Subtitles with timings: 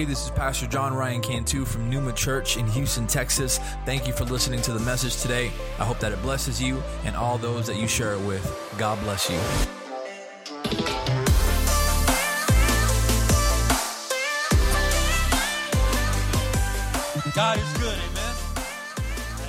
[0.00, 3.58] Hey, this is Pastor John Ryan Cantu from Numa Church in Houston, Texas.
[3.84, 5.48] Thank you for listening to the message today.
[5.78, 8.42] I hope that it blesses you and all those that you share it with.
[8.78, 9.36] God bless you.
[17.34, 18.36] God is good, amen.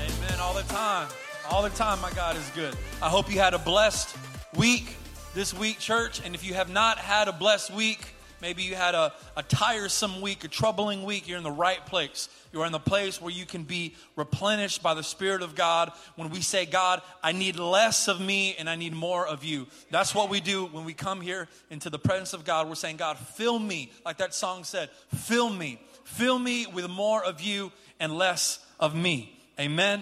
[0.02, 0.40] Amen.
[0.42, 1.08] All the time.
[1.50, 2.76] All the time, my God is good.
[3.02, 4.18] I hope you had a blessed
[4.58, 4.98] week
[5.34, 6.22] this week, church.
[6.26, 8.06] And if you have not had a blessed week,
[8.42, 11.28] Maybe you had a, a tiresome week, a troubling week.
[11.28, 12.28] You're in the right place.
[12.52, 15.92] You are in the place where you can be replenished by the Spirit of God.
[16.16, 19.68] When we say, God, I need less of me and I need more of you.
[19.92, 22.68] That's what we do when we come here into the presence of God.
[22.68, 25.80] We're saying, God, fill me, like that song said, fill me.
[26.04, 29.40] Fill me with more of you and less of me.
[29.60, 30.02] Amen.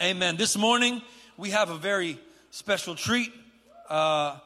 [0.00, 0.36] Amen.
[0.36, 1.02] This morning,
[1.36, 2.18] we have a very
[2.50, 3.32] special treat.
[3.90, 4.38] Uh,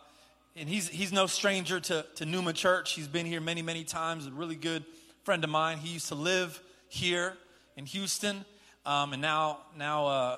[0.56, 2.92] and he's, he's no stranger to, to Numa Church.
[2.92, 4.26] He's been here many, many times.
[4.26, 4.84] A really good
[5.24, 5.78] friend of mine.
[5.78, 7.34] He used to live here
[7.76, 8.44] in Houston,
[8.84, 10.36] um, and now, now, uh,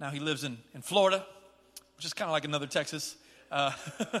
[0.00, 1.26] now he lives in, in Florida,
[1.96, 3.16] which is kind of like another Texas.
[3.50, 3.72] Uh,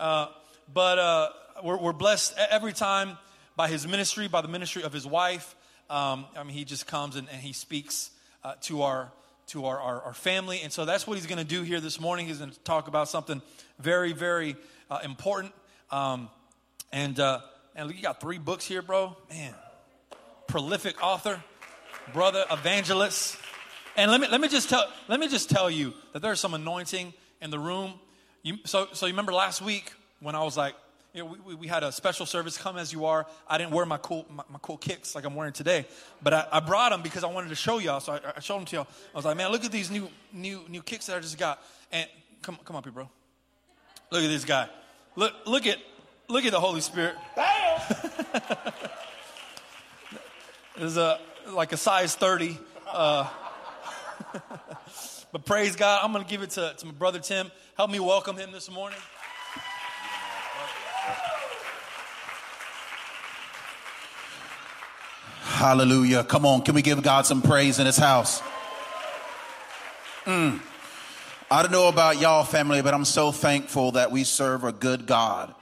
[0.00, 0.26] uh,
[0.72, 1.28] but uh,
[1.64, 3.18] we're, we're blessed every time
[3.56, 5.56] by his ministry, by the ministry of his wife.
[5.90, 8.10] Um, I mean, he just comes and, and he speaks
[8.44, 9.10] uh, to our
[9.48, 10.60] to our, our, our, family.
[10.62, 12.26] And so that's what he's going to do here this morning.
[12.26, 13.40] He's going to talk about something
[13.78, 14.56] very, very
[14.90, 15.52] uh, important.
[15.90, 16.28] Um,
[16.92, 17.40] and, uh,
[17.74, 19.16] and you got three books here, bro.
[19.30, 19.54] Man,
[20.48, 21.42] prolific author,
[22.12, 23.36] brother, evangelist.
[23.96, 26.54] And let me, let me, just, tell, let me just tell you that there's some
[26.54, 27.94] anointing in the room.
[28.42, 30.74] You, so, so you remember last week when I was like,
[31.16, 33.26] you know, we, we, had a special service, come as you are.
[33.48, 35.86] I didn't wear my cool, my, my cool kicks like I'm wearing today,
[36.22, 38.00] but I, I, brought them because I wanted to show y'all.
[38.00, 38.86] So I, I, showed them to y'all.
[39.14, 41.62] I was like, man, look at these new, new, new kicks that I just got.
[41.90, 42.06] And
[42.42, 43.08] come, come up here, bro.
[44.10, 44.68] Look at this guy.
[45.14, 45.78] Look, look at,
[46.28, 47.14] look at the Holy Spirit.
[50.76, 52.58] There's a like a size 30.
[52.86, 53.26] Uh,
[55.32, 57.50] but praise God, I'm going to give it to, to my brother Tim.
[57.74, 58.98] Help me welcome him this morning.
[65.40, 66.22] Hallelujah.
[66.22, 68.42] Come on, can we give God some praise in his house?
[70.24, 70.60] Mm.
[71.50, 75.06] I don't know about y'all, family, but I'm so thankful that we serve a good
[75.06, 75.54] God.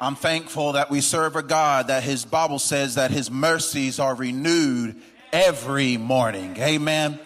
[0.00, 4.14] I'm thankful that we serve a God that his Bible says that his mercies are
[4.14, 5.00] renewed
[5.32, 6.56] every morning.
[6.58, 7.18] Amen.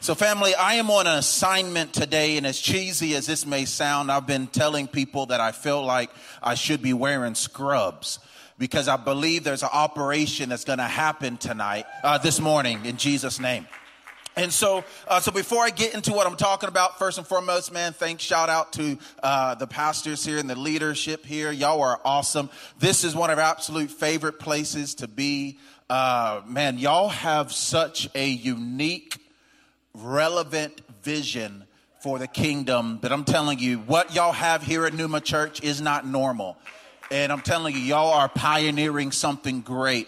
[0.00, 4.12] So, family, I am on an assignment today, and as cheesy as this may sound,
[4.12, 6.10] I've been telling people that I feel like
[6.40, 8.20] I should be wearing scrubs
[8.58, 12.96] because I believe there's an operation that's going to happen tonight, uh, this morning, in
[12.96, 13.66] Jesus' name.
[14.36, 17.72] And so, uh, so before I get into what I'm talking about, first and foremost,
[17.72, 21.50] man, thanks, shout out to uh, the pastors here and the leadership here.
[21.50, 22.50] Y'all are awesome.
[22.78, 25.58] This is one of our absolute favorite places to be.
[25.90, 29.18] Uh, man, y'all have such a unique,
[30.00, 31.64] relevant vision
[32.02, 35.80] for the kingdom But I'm telling you, what y'all have here at Numa Church is
[35.80, 36.56] not normal.
[37.10, 40.06] And I'm telling you, y'all are pioneering something great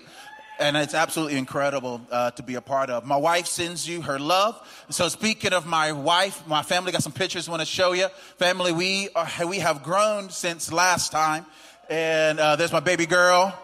[0.61, 3.07] and it's absolutely incredible uh, to be a part of.
[3.07, 4.61] My wife sends you her love.
[4.91, 8.09] So speaking of my wife, my family got some pictures I want to show you.
[8.37, 11.47] Family, we are, we have grown since last time,
[11.89, 13.59] and uh, there's my baby girl.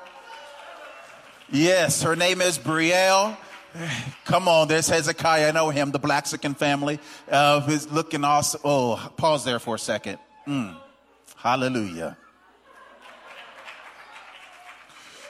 [1.51, 3.37] Yes, her name is Brielle.
[4.25, 5.49] Come on, there's Hezekiah.
[5.49, 6.99] I know him, the Blaxican family.
[7.31, 8.61] Uh, who's looking awesome.
[8.65, 10.19] Oh, pause there for a second.
[10.47, 10.77] Mm.
[11.37, 12.17] Hallelujah.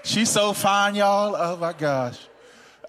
[0.02, 1.34] She's so fine, y'all.
[1.36, 2.18] Oh my gosh.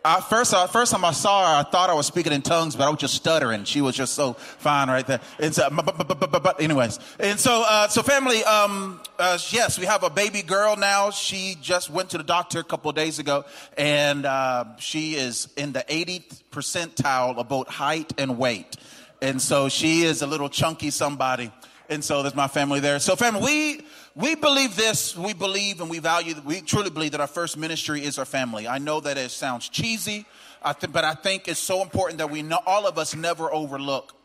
[0.07, 2.77] I, first, uh, first time I saw her, I thought I was speaking in tongues,
[2.77, 3.65] but I was just stuttering.
[3.65, 5.19] She was just so fine right there.
[5.37, 6.61] And so, but, but, but.
[6.61, 11.11] anyways, and so, uh, so family, um, uh, yes, we have a baby girl now.
[11.11, 13.43] She just went to the doctor a couple days ago,
[13.77, 18.77] and uh, she is in the 80th percentile of both height and weight.
[19.21, 21.51] And so she is a little chunky somebody.
[21.89, 22.99] And so there's my family there.
[22.99, 23.81] So family, we
[24.17, 25.15] we believe this.
[25.15, 26.33] We believe and we value.
[26.43, 28.67] We truly believe that our first ministry is our family.
[28.67, 30.25] I know that it sounds cheesy,
[30.63, 33.53] I th- but I think it's so important that we know all of us never
[33.53, 34.15] overlook.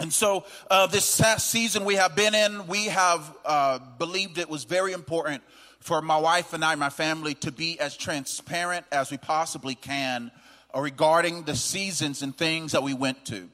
[0.00, 4.64] And so, uh, this season we have been in, we have uh, believed it was
[4.64, 5.44] very important
[5.78, 10.32] for my wife and I, my family, to be as transparent as we possibly can
[10.74, 13.48] regarding the seasons and things that we went to.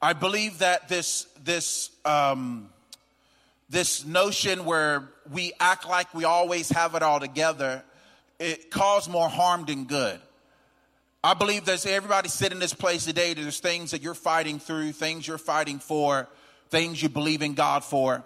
[0.00, 2.71] I believe that this this um,
[3.72, 7.82] this notion where we act like we always have it all together,
[8.38, 10.20] it caused more harm than good.
[11.24, 14.92] I believe there's everybody sitting in this place today, there's things that you're fighting through,
[14.92, 16.28] things you're fighting for,
[16.68, 18.22] things you believe in God for.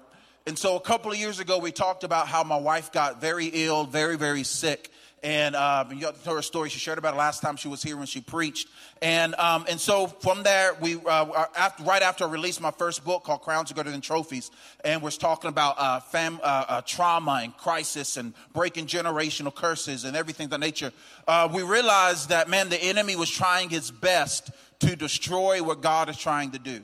[0.48, 3.46] And so a couple of years ago, we talked about how my wife got very
[3.46, 4.90] ill, very, very sick.
[5.26, 6.69] And um, you told her a story.
[6.69, 8.69] She shared about it last time she was here when she preached.
[9.02, 13.05] And um, and so from there, we uh, after, right after I released my first
[13.05, 14.52] book called Crowns Are Greater Than Trophies,
[14.84, 20.05] and we're talking about uh, fam, uh, uh, trauma and crisis and breaking generational curses
[20.05, 20.93] and everything that nature.
[21.26, 26.08] Uh, we realized that man, the enemy was trying his best to destroy what God
[26.08, 26.82] is trying to do.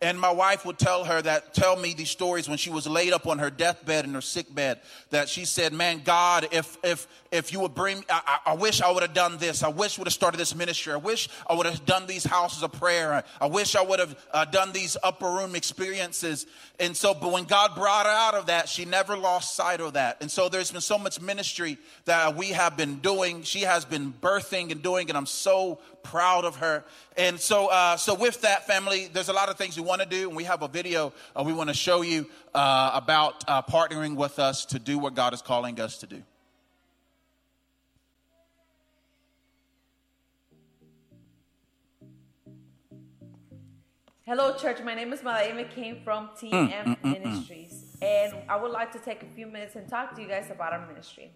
[0.00, 3.12] And my wife would tell her that, tell me these stories when she was laid
[3.12, 4.78] up on her deathbed in her sick bed,
[5.10, 8.92] that she said, man, God, if, if, if you would bring, I, I wish I
[8.92, 9.64] would have done this.
[9.64, 10.92] I wish I would have started this ministry.
[10.92, 13.12] I wish I would have done these houses of prayer.
[13.12, 16.46] I, I wish I would have uh, done these upper room experiences.
[16.78, 19.94] And so, but when God brought her out of that, she never lost sight of
[19.94, 20.18] that.
[20.20, 23.42] And so there's been so much ministry that we have been doing.
[23.42, 26.84] She has been birthing and doing, and I'm so proud of her.
[27.16, 30.08] And so, uh, so with that family, there's a lot of things we want to
[30.08, 33.62] do, and we have a video uh, we want to show you uh, about uh,
[33.62, 36.22] partnering with us to do what God is calling us to do.
[44.28, 44.82] Hello, church.
[44.84, 48.72] My name is Malaima came from TM mm, mm, mm, mm, Ministries, and I would
[48.72, 51.32] like to take a few minutes and talk to you guys about our ministry.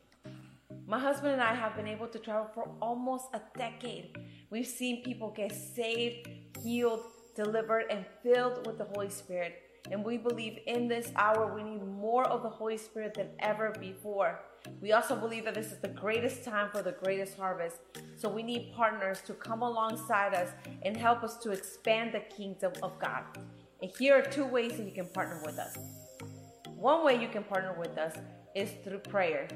[0.86, 4.18] My husband and I have been able to travel for almost a decade.
[4.52, 6.28] We've seen people get saved,
[6.62, 7.04] healed,
[7.34, 9.62] delivered, and filled with the Holy Spirit.
[9.90, 13.74] And we believe in this hour we need more of the Holy Spirit than ever
[13.80, 14.40] before.
[14.82, 17.78] We also believe that this is the greatest time for the greatest harvest.
[18.18, 20.50] So we need partners to come alongside us
[20.82, 23.24] and help us to expand the kingdom of God.
[23.80, 25.78] And here are two ways that you can partner with us.
[26.76, 28.18] One way you can partner with us
[28.54, 29.48] is through prayer.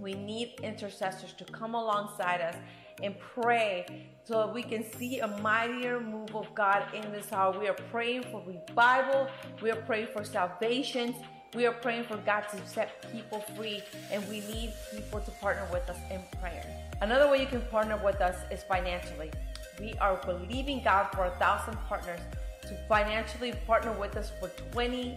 [0.00, 2.56] We need intercessors to come alongside us
[3.02, 3.86] and pray
[4.24, 7.58] so that we can see a mightier move of God in this hour.
[7.58, 9.28] We are praying for revival,
[9.62, 11.16] we are praying for salvations.
[11.52, 13.82] We are praying for God to set people free,
[14.12, 16.64] and we need people to partner with us in prayer.
[17.00, 19.32] Another way you can partner with us is financially.
[19.80, 22.20] We are believing God for a thousand partners
[22.62, 25.16] to financially partner with us for $20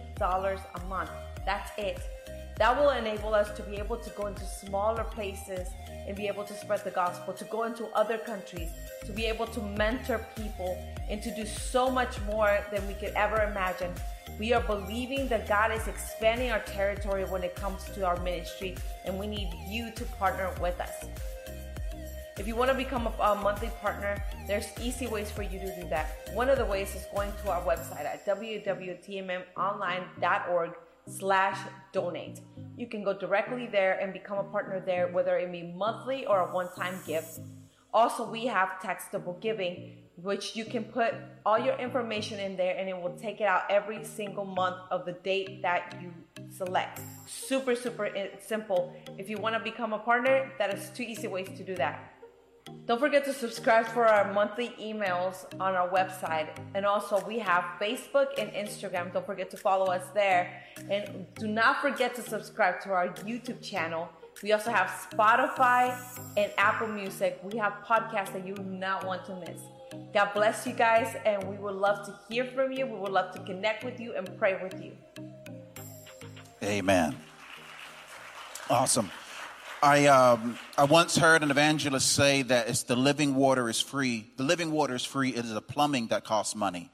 [0.74, 1.10] a month.
[1.46, 2.00] That's it.
[2.56, 5.68] That will enable us to be able to go into smaller places
[6.06, 8.70] and be able to spread the gospel, to go into other countries,
[9.04, 10.78] to be able to mentor people,
[11.08, 13.92] and to do so much more than we could ever imagine.
[14.38, 18.76] We are believing that God is expanding our territory when it comes to our ministry,
[19.04, 21.04] and we need you to partner with us.
[22.36, 25.88] If you want to become a, monthly partner, there's easy ways for you to do
[25.88, 26.28] that.
[26.32, 30.70] One of the ways is going to our website at www.tmmonline.org
[31.06, 31.58] slash
[31.92, 32.40] donate.
[32.76, 36.40] You can go directly there and become a partner there, whether it be monthly or
[36.40, 37.40] a one-time gift.
[37.92, 41.14] Also, we have taxable giving, which you can put
[41.46, 45.04] all your information in there and it will take it out every single month of
[45.04, 46.12] the date that you
[46.50, 47.00] select.
[47.26, 48.94] Super, super eh, simple.
[49.18, 52.13] If you want to become a partner, that is two easy ways to do that.
[52.86, 56.48] Don't forget to subscribe for our monthly emails on our website.
[56.74, 59.10] And also, we have Facebook and Instagram.
[59.10, 60.62] Don't forget to follow us there.
[60.90, 64.10] And do not forget to subscribe to our YouTube channel.
[64.42, 65.96] We also have Spotify
[66.36, 67.40] and Apple Music.
[67.42, 69.60] We have podcasts that you do not want to miss.
[70.12, 72.86] God bless you guys, and we would love to hear from you.
[72.86, 74.92] We would love to connect with you and pray with you.
[76.62, 77.16] Amen.
[78.68, 79.10] Awesome.
[79.84, 84.30] I, um, I once heard an evangelist say that it's the living water is free.
[84.38, 85.28] The living water is free.
[85.34, 86.90] It is the plumbing that costs money.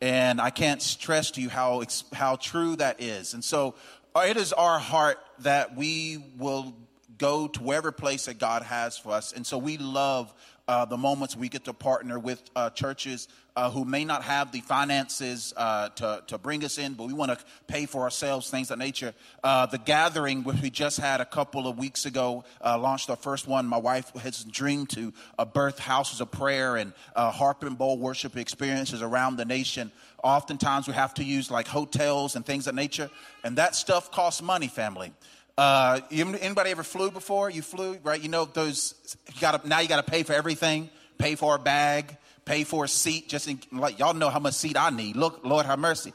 [0.00, 3.34] And I can't stress to you how, how true that is.
[3.34, 3.76] And so
[4.16, 6.74] uh, it is our heart that we will
[7.16, 9.32] go to wherever place that God has for us.
[9.32, 10.34] And so we love
[10.66, 14.50] uh, the moments we get to partner with uh, churches uh, who may not have
[14.52, 18.50] the finances uh, to, to bring us in, but we want to pay for ourselves,
[18.50, 19.12] things of nature.
[19.44, 23.16] Uh, the gathering, which we just had a couple of weeks ago, uh, launched our
[23.16, 23.66] first one.
[23.66, 25.12] My wife has dreamed to
[25.52, 29.92] birth houses of prayer and harp and bowl worship experiences around the nation.
[30.22, 33.10] Oftentimes we have to use like hotels and things of nature,
[33.44, 35.12] and that stuff costs money, family.
[35.58, 37.50] Uh, anybody ever flew before?
[37.50, 38.20] You flew, right?
[38.20, 38.94] You know those.
[39.34, 39.80] You got now.
[39.80, 40.88] You got to pay for everything.
[41.18, 42.16] Pay for a bag.
[42.44, 43.28] Pay for a seat.
[43.28, 45.16] Just in, like y'all know how much seat I need.
[45.16, 46.12] Look, Lord have mercy.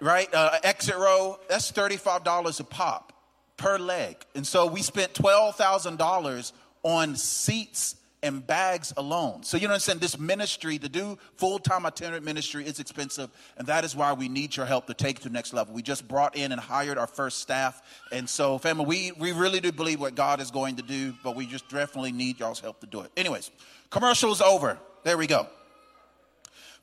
[0.00, 0.28] Right?
[0.34, 1.38] Uh, exit row.
[1.48, 3.12] That's thirty five dollars a pop
[3.56, 4.16] per leg.
[4.34, 6.52] And so we spent twelve thousand dollars
[6.82, 9.42] on seats and bags alone.
[9.42, 9.98] So you know what I'm saying?
[9.98, 14.56] This ministry, to do full-time itinerant ministry is expensive, and that is why we need
[14.56, 15.74] your help to take it to the next level.
[15.74, 17.82] We just brought in and hired our first staff.
[18.12, 21.34] And so, family, we, we really do believe what God is going to do, but
[21.34, 23.10] we just definitely need y'all's help to do it.
[23.16, 23.50] Anyways,
[23.90, 24.78] commercial's over.
[25.04, 25.48] There we go.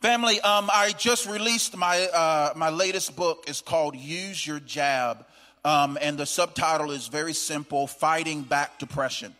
[0.01, 3.45] Family, um, I just released my, uh, my latest book.
[3.47, 5.25] It's called Use Your Jab.
[5.63, 9.33] Um, and the subtitle is very simple Fighting Back Depression.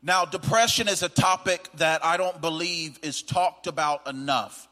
[0.00, 4.68] Now, depression is a topic that I don't believe is talked about enough.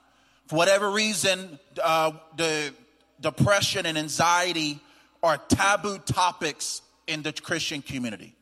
[0.46, 2.72] For whatever reason, uh, the
[3.20, 4.78] depression and anxiety
[5.20, 8.36] are taboo topics in the Christian community.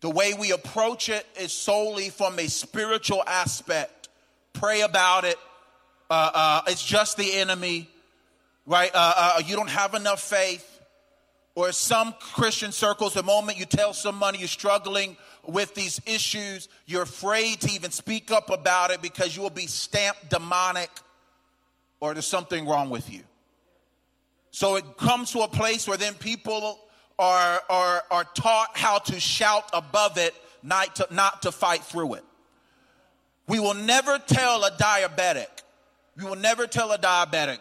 [0.00, 4.08] The way we approach it is solely from a spiritual aspect.
[4.52, 5.36] Pray about it.
[6.08, 7.90] Uh, uh, it's just the enemy,
[8.64, 8.90] right?
[8.94, 10.74] Uh, uh you don't have enough faith.
[11.54, 17.02] Or some Christian circles, the moment you tell somebody you're struggling with these issues, you're
[17.02, 20.90] afraid to even speak up about it because you will be stamped demonic
[21.98, 23.22] or there's something wrong with you.
[24.52, 26.78] So it comes to a place where then people
[27.18, 32.14] are, are, are taught how to shout above it, not to, not to fight through
[32.14, 32.24] it.
[33.46, 35.48] We will never tell a diabetic,
[36.16, 37.58] we will never tell a diabetic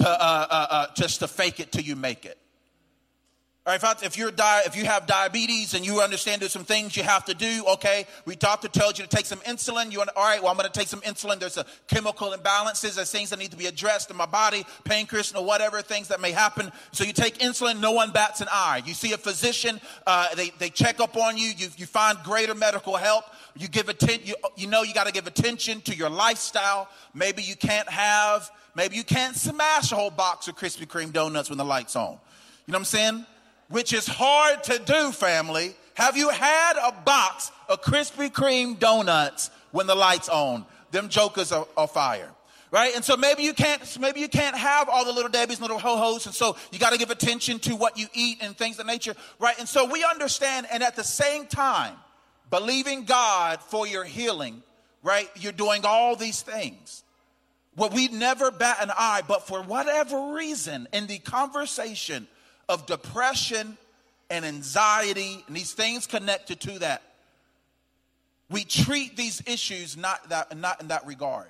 [0.00, 2.38] uh, uh, uh, just to fake it till you make it.
[3.66, 6.98] Right, if, if, you're di- if you have diabetes and you understand there's some things
[6.98, 9.90] you have to do, okay, we doctor tells you to take some insulin.
[9.90, 10.42] You want, all right?
[10.42, 11.40] Well, I'm going to take some insulin.
[11.40, 12.96] There's a chemical imbalances.
[12.96, 16.20] There's things that need to be addressed in my body, pancreas, or whatever things that
[16.20, 16.70] may happen.
[16.92, 17.80] So you take insulin.
[17.80, 18.82] No one bats an eye.
[18.84, 19.80] You see a physician.
[20.06, 21.48] Uh, they they check up on you.
[21.56, 23.24] You you find greater medical help.
[23.56, 24.26] You give attention.
[24.26, 26.86] You, you know you got to give attention to your lifestyle.
[27.14, 28.50] Maybe you can't have.
[28.74, 32.18] Maybe you can't smash a whole box of Krispy Kreme donuts when the lights on.
[32.66, 33.26] You know what I'm saying?
[33.74, 35.74] Which is hard to do, family.
[35.94, 40.64] Have you had a box of Krispy Kreme donuts when the lights on?
[40.92, 42.30] Them jokers are, are fire.
[42.70, 42.94] Right?
[42.94, 45.80] And so maybe you can't, maybe you can't have all the little Debbie's, and little
[45.80, 46.24] ho-hos.
[46.26, 49.16] And so you got to give attention to what you eat and things of nature.
[49.40, 49.58] Right?
[49.58, 50.68] And so we understand.
[50.70, 51.96] And at the same time,
[52.50, 54.62] believing God for your healing,
[55.02, 55.28] right?
[55.34, 57.02] You're doing all these things.
[57.74, 62.28] What we never bat an eye, but for whatever reason in the conversation
[62.68, 63.76] of depression
[64.30, 67.02] and anxiety and these things connected to that.
[68.50, 71.48] We treat these issues not, that, not in that regard.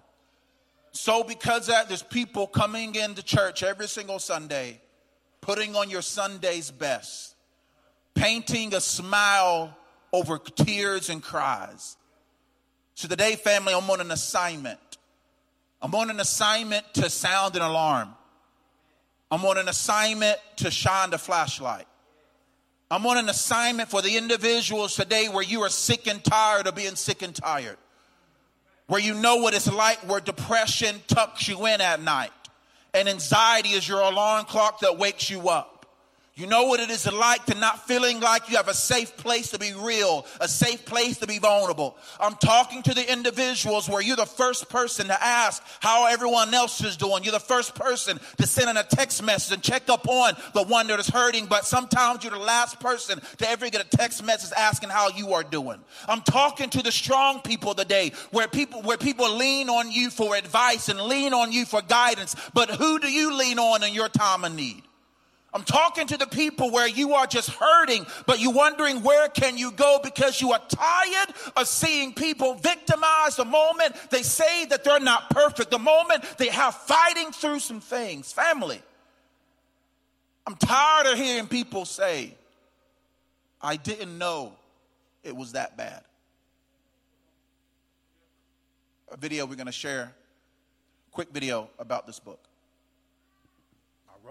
[0.93, 4.81] So, because that, there's people coming into church every single Sunday,
[5.41, 7.35] putting on your Sunday's best,
[8.15, 9.77] painting a smile
[10.13, 11.97] over tears and cries.
[12.95, 14.79] So, today, family, I'm on an assignment.
[15.83, 18.15] I'm on an assignment to sound an alarm.
[19.31, 21.87] I'm on an assignment to shine the flashlight.
[22.91, 26.75] I'm on an assignment for the individuals today where you are sick and tired of
[26.75, 27.77] being sick and tired.
[28.87, 32.31] Where you know what it's like where depression tucks you in at night.
[32.93, 35.74] And anxiety is your alarm clock that wakes you up.
[36.37, 39.51] You know what it is like to not feeling like you have a safe place
[39.51, 41.97] to be real, a safe place to be vulnerable.
[42.19, 46.83] I'm talking to the individuals where you're the first person to ask how everyone else
[46.83, 47.23] is doing.
[47.23, 50.65] You're the first person to send in a text message and check up on the
[50.65, 54.25] one that is hurting, but sometimes you're the last person to ever get a text
[54.25, 55.79] message asking how you are doing.
[56.09, 60.35] I'm talking to the strong people today where people, where people lean on you for
[60.35, 64.09] advice and lean on you for guidance, but who do you lean on in your
[64.09, 64.83] time of need?
[65.55, 69.57] I'm talking to the people where you are just hurting, but you're wondering where can
[69.57, 74.83] you go because you are tired of seeing people victimized the moment they say that
[74.83, 78.33] they're not perfect, the moment they have fighting through some things.
[78.33, 78.83] Family,
[80.45, 82.35] I'm tired of hearing people say,
[83.63, 84.55] I didn't know
[85.23, 86.03] it was that bad.
[89.13, 90.13] A video we're going to share,
[91.13, 92.41] quick video about this book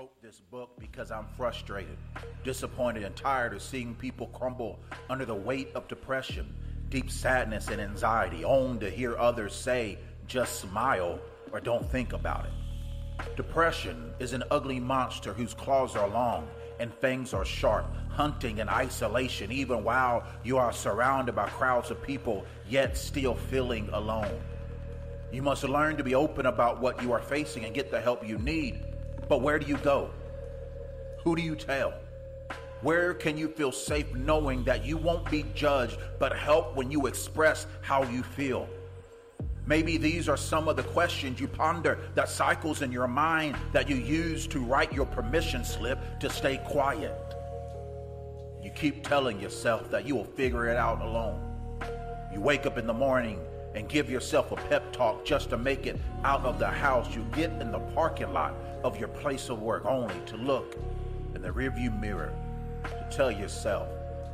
[0.03, 1.95] wrote this book because I'm frustrated,
[2.43, 4.77] disappointed, and tired of seeing people crumble
[5.09, 6.53] under the weight of depression,
[6.89, 11.19] deep sadness, and anxiety, only to hear others say, just smile
[11.53, 13.37] or don't think about it.
[13.37, 16.49] Depression is an ugly monster whose claws are long
[16.81, 22.03] and fangs are sharp, hunting in isolation, even while you are surrounded by crowds of
[22.03, 24.41] people, yet still feeling alone.
[25.31, 28.27] You must learn to be open about what you are facing and get the help
[28.27, 28.83] you need
[29.27, 30.09] but where do you go?
[31.23, 31.93] Who do you tell?
[32.81, 37.05] Where can you feel safe knowing that you won't be judged, but help when you
[37.05, 38.67] express how you feel?
[39.65, 43.89] Maybe these are some of the questions you ponder that cycles in your mind that
[43.89, 47.15] you use to write your permission slip to stay quiet.
[48.61, 51.39] You keep telling yourself that you will figure it out alone.
[52.33, 53.39] You wake up in the morning
[53.75, 57.15] and give yourself a pep talk just to make it out of the house.
[57.15, 58.53] You get in the parking lot
[58.83, 60.75] of your place of work only to look
[61.35, 62.33] in the rearview mirror
[62.83, 63.87] to tell yourself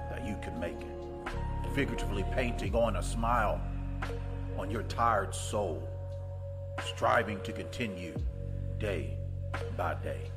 [0.09, 1.73] that you can make it.
[1.73, 3.61] Figuratively painting on a smile
[4.57, 5.81] on your tired soul,
[6.85, 8.15] striving to continue
[8.79, 9.15] day
[9.77, 10.31] by day.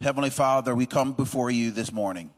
[0.00, 2.30] Heavenly Father, we come before you this morning.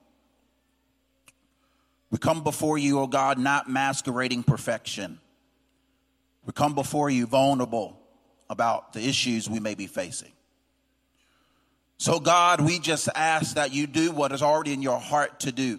[2.10, 5.20] We come before you, O oh God, not masquerading perfection.
[6.44, 8.00] We come before you vulnerable
[8.48, 10.32] about the issues we may be facing.
[11.98, 15.52] So, God, we just ask that you do what is already in your heart to
[15.52, 15.78] do,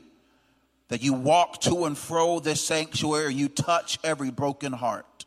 [0.89, 5.25] that you walk to and fro this sanctuary, you touch every broken heart.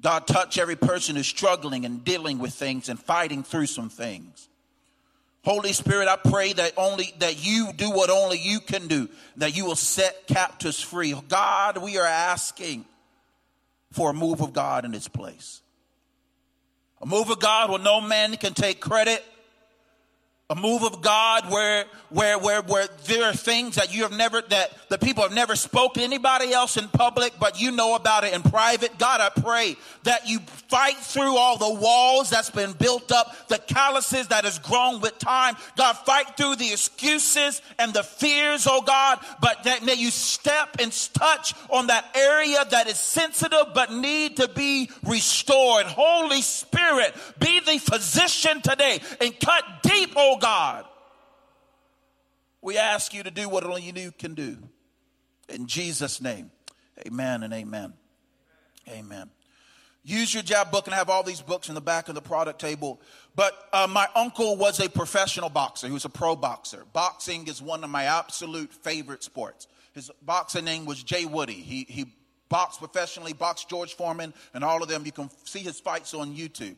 [0.00, 4.49] God, touch every person who's struggling and dealing with things and fighting through some things.
[5.42, 9.56] Holy Spirit, I pray that only that you do what only you can do, that
[9.56, 11.14] you will set captives free.
[11.28, 12.84] God, we are asking
[13.92, 15.62] for a move of God in this place.
[17.00, 19.24] A move of God where no man can take credit
[20.50, 24.42] a move of God where, where, where, where there are things that you have never,
[24.42, 28.24] that the people have never spoke to anybody else in public, but you know about
[28.24, 28.98] it in private.
[28.98, 33.58] God, I pray that you fight through all the walls that's been built up, the
[33.58, 35.54] calluses that has grown with time.
[35.76, 40.76] God, fight through the excuses and the fears, oh God, but that may you step
[40.80, 45.86] and touch on that area that is sensitive but need to be restored.
[45.86, 50.84] Holy Spirit, be the physician today and cut deep, oh God.
[52.62, 54.58] We ask you to do what only you can do.
[55.48, 56.50] In Jesus' name,
[57.06, 57.94] amen and amen.
[58.88, 59.30] Amen.
[60.02, 62.60] Use your jab book and have all these books in the back of the product
[62.60, 63.00] table.
[63.36, 65.86] But uh, my uncle was a professional boxer.
[65.86, 66.84] He was a pro boxer.
[66.92, 69.66] Boxing is one of my absolute favorite sports.
[69.92, 71.52] His boxing name was Jay Woody.
[71.52, 72.06] He, he
[72.48, 75.04] boxed professionally, boxed George Foreman, and all of them.
[75.04, 76.76] You can see his fights on YouTube.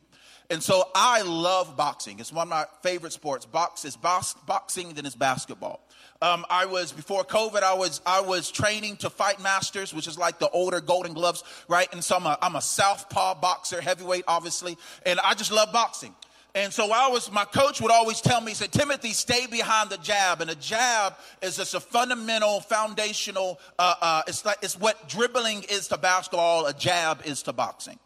[0.52, 2.20] And so I love boxing.
[2.20, 3.46] It's one of my favorite sports.
[3.46, 5.80] Box is box, boxing, then it's basketball.
[6.20, 7.62] Um, I was before COVID.
[7.62, 11.42] I was I was training to fight masters, which is like the older Golden Gloves,
[11.68, 11.88] right?
[11.94, 16.14] And so I'm a, I'm a southpaw boxer, heavyweight, obviously, and I just love boxing.
[16.54, 19.88] And so I was, my coach would always tell me, he said, Timothy, stay behind
[19.88, 20.42] the jab.
[20.42, 25.62] And a jab is just a fundamental, foundational, uh, uh, it's like, it's what dribbling
[25.70, 27.98] is to basketball, a jab is to boxing.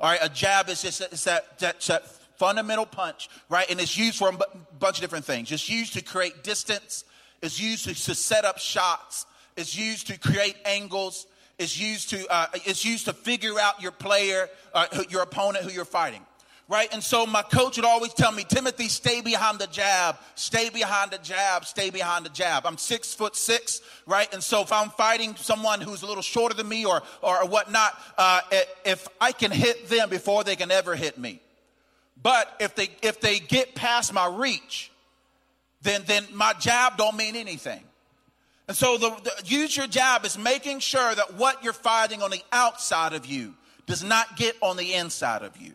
[0.00, 2.06] All right, a jab is just it's that, that, that
[2.38, 3.70] fundamental punch, right?
[3.70, 4.38] And it's used for a
[4.78, 5.52] bunch of different things.
[5.52, 7.04] It's used to create distance.
[7.42, 9.26] It's used to, to set up shots.
[9.56, 11.26] It's used to create angles.
[11.58, 15.70] It's used to uh, it's used to figure out your player, uh, your opponent, who
[15.70, 16.24] you're fighting
[16.70, 16.88] right?
[16.92, 21.10] And so my coach would always tell me, Timothy, stay behind the jab, stay behind
[21.10, 22.64] the jab, stay behind the jab.
[22.64, 24.32] I'm six foot six, right?
[24.32, 28.00] And so if I'm fighting someone who's a little shorter than me or, or whatnot,
[28.16, 28.42] uh,
[28.84, 31.40] if I can hit them before they can ever hit me.
[32.22, 34.92] But if they, if they get past my reach,
[35.82, 37.82] then, then my jab don't mean anything.
[38.68, 42.30] And so the, the, use your jab is making sure that what you're fighting on
[42.30, 43.54] the outside of you
[43.86, 45.74] does not get on the inside of you.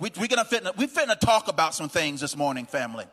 [0.00, 3.04] We, we're gonna fit, We're finna talk about some things this morning, family.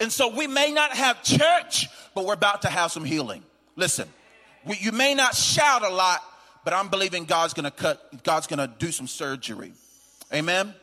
[0.00, 3.44] And so we may not have church, but we're about to have some healing.
[3.76, 4.08] Listen,
[4.64, 6.22] we, you may not shout a lot,
[6.64, 9.74] but I'm believing God's gonna cut, God's gonna do some surgery.
[10.32, 10.74] Amen.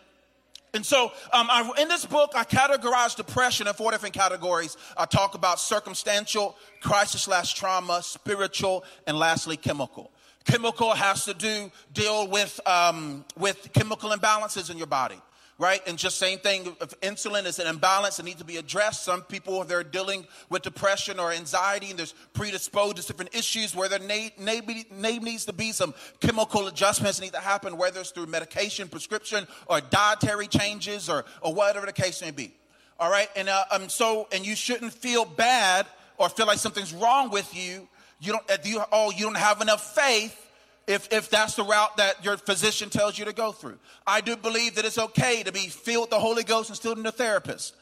[0.75, 4.77] And so, um, I, in this book, I categorize depression in four different categories.
[4.95, 10.11] I talk about circumstantial, crisis slash trauma, spiritual, and lastly, chemical.
[10.45, 15.19] Chemical has to do deal with um, with chemical imbalances in your body
[15.59, 15.81] right?
[15.85, 19.03] And just same thing, if insulin is an imbalance that needs to be addressed.
[19.03, 23.89] Some people, they're dealing with depression or anxiety and there's predisposed to different issues where
[23.89, 28.87] there may, needs to be some chemical adjustments need to happen, whether it's through medication,
[28.87, 32.53] prescription, or dietary changes or, or whatever the case may be.
[32.97, 33.29] All right.
[33.35, 35.85] And, uh, um, so, and you shouldn't feel bad
[36.17, 37.87] or feel like something's wrong with you.
[38.21, 40.48] You don't, you, oh, you don't have enough faith
[40.89, 43.77] if, if that's the route that your physician tells you to go through.
[44.07, 46.95] I do believe that it's okay to be filled with the Holy Ghost and still
[46.95, 47.75] need a therapist.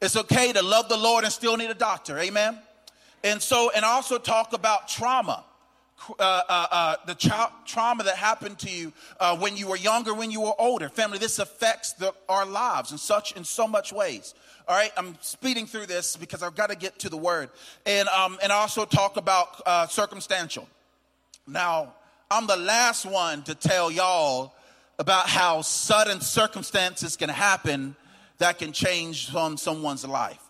[0.00, 2.18] It's okay to love the Lord and still need a doctor.
[2.18, 2.56] Amen.
[3.24, 5.44] And so, and also talk about trauma.
[6.18, 10.14] Uh, uh, uh, the tra- trauma that happened to you uh, when you were younger,
[10.14, 10.88] when you were older.
[10.88, 14.34] Family, this affects the, our lives in such in so much ways.
[14.66, 17.50] All right, I'm speeding through this because I've got to get to the word,
[17.86, 20.66] and um, and also talk about uh, circumstantial.
[21.46, 21.94] Now,
[22.32, 24.54] I'm the last one to tell y'all
[24.98, 27.94] about how sudden circumstances can happen
[28.38, 30.42] that can change from someone's life.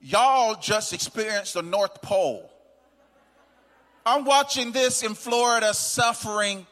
[0.00, 2.48] Y'all just experienced the North Pole.
[4.04, 6.64] I'm watching this in Florida suffering.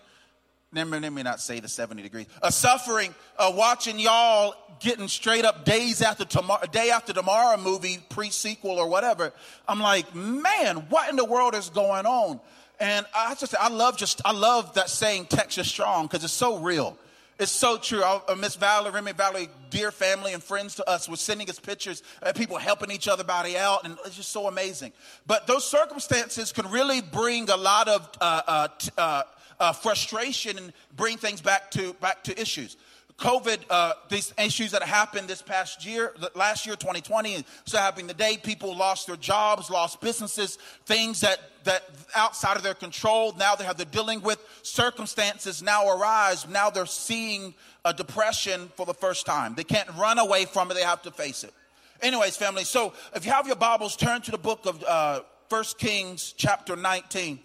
[0.72, 2.26] Let me, let me not say the 70 degrees.
[2.40, 7.98] A suffering, uh, watching y'all getting straight up days after tomorrow, day after tomorrow movie,
[8.08, 9.32] pre sequel or whatever.
[9.66, 12.38] I'm like, man, what in the world is going on?
[12.84, 16.58] And I just I love just I love that saying Texas strong because it's so
[16.58, 16.98] real.
[17.38, 18.02] It's so true.
[18.02, 22.02] Uh, Miss Valerie, Remy Valerie, dear family and friends to us, was sending us pictures
[22.20, 24.92] of people helping each other body out, and it's just so amazing.
[25.26, 28.68] But those circumstances can really bring a lot of uh, uh,
[28.98, 29.22] uh,
[29.58, 32.76] uh, frustration and bring things back to back to issues.
[33.18, 38.08] COVID, uh, these issues that happened this past year, last year, 2020, and so happening
[38.08, 41.84] today, people lost their jobs, lost businesses, things that, that
[42.16, 43.32] outside of their control.
[43.38, 46.48] Now they have they're dealing with circumstances now arise.
[46.48, 49.54] Now they're seeing a depression for the first time.
[49.54, 50.74] They can't run away from it.
[50.74, 51.54] They have to face it.
[52.02, 55.64] Anyways, family, so if you have your Bibles, turn to the book of uh, 1
[55.78, 57.38] Kings chapter 19.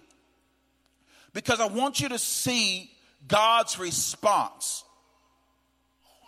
[1.31, 2.89] Because I want you to see
[3.27, 4.83] God's response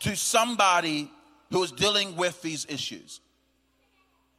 [0.02, 1.10] to somebody
[1.52, 3.22] who is dealing with these issues.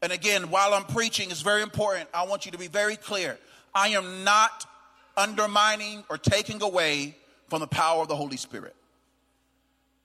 [0.01, 2.09] And again, while I'm preaching, it's very important.
[2.13, 3.39] I want you to be very clear.
[3.75, 4.67] I am not
[5.17, 7.17] undermining or taking away
[7.49, 8.75] from the power of the Holy Spirit.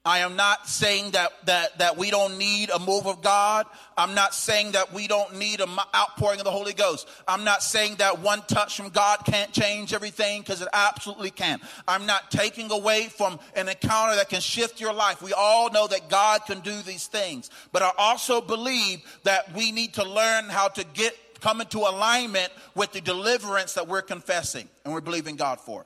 [0.08, 3.66] I am not saying that, that, that we don't need a move of God.
[3.98, 7.10] I'm not saying that we don't need an outpouring of the Holy Ghost.
[7.28, 11.60] I'm not saying that one touch from God can't change everything because it absolutely can.
[11.90, 15.22] I'm not taking away from an encounter that can shift your life.
[15.22, 17.50] We all know that God can do these things.
[17.74, 22.54] But I also believe that we need to learn how to get come into alignment
[22.76, 25.86] with the deliverance that we're confessing and we're believing God for.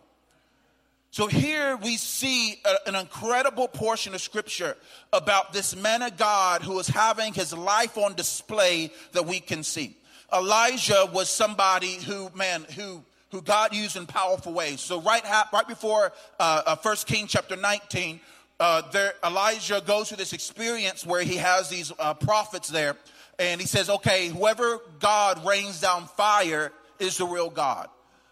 [1.12, 4.78] So here we see a, an incredible portion of scripture
[5.12, 9.64] about this man of God who is having his life on display that we can
[9.64, 9.98] see.
[10.34, 14.82] Elijah was somebody who, man, who who God used in powerful ways.
[14.82, 18.20] So right right before uh, uh, First King chapter 19,
[18.60, 22.96] uh, there Elijah goes through this experience where he has these uh, prophets there,
[23.38, 27.90] and he says, "Okay, whoever God rains down fire is the real God."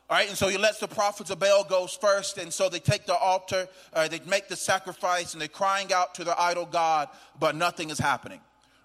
[0.10, 2.80] All right, and so he lets the prophets of Baal go first, and so they
[2.80, 6.66] take the altar, uh, they make the sacrifice, and they're crying out to their idol
[6.66, 8.40] God, but nothing is happening.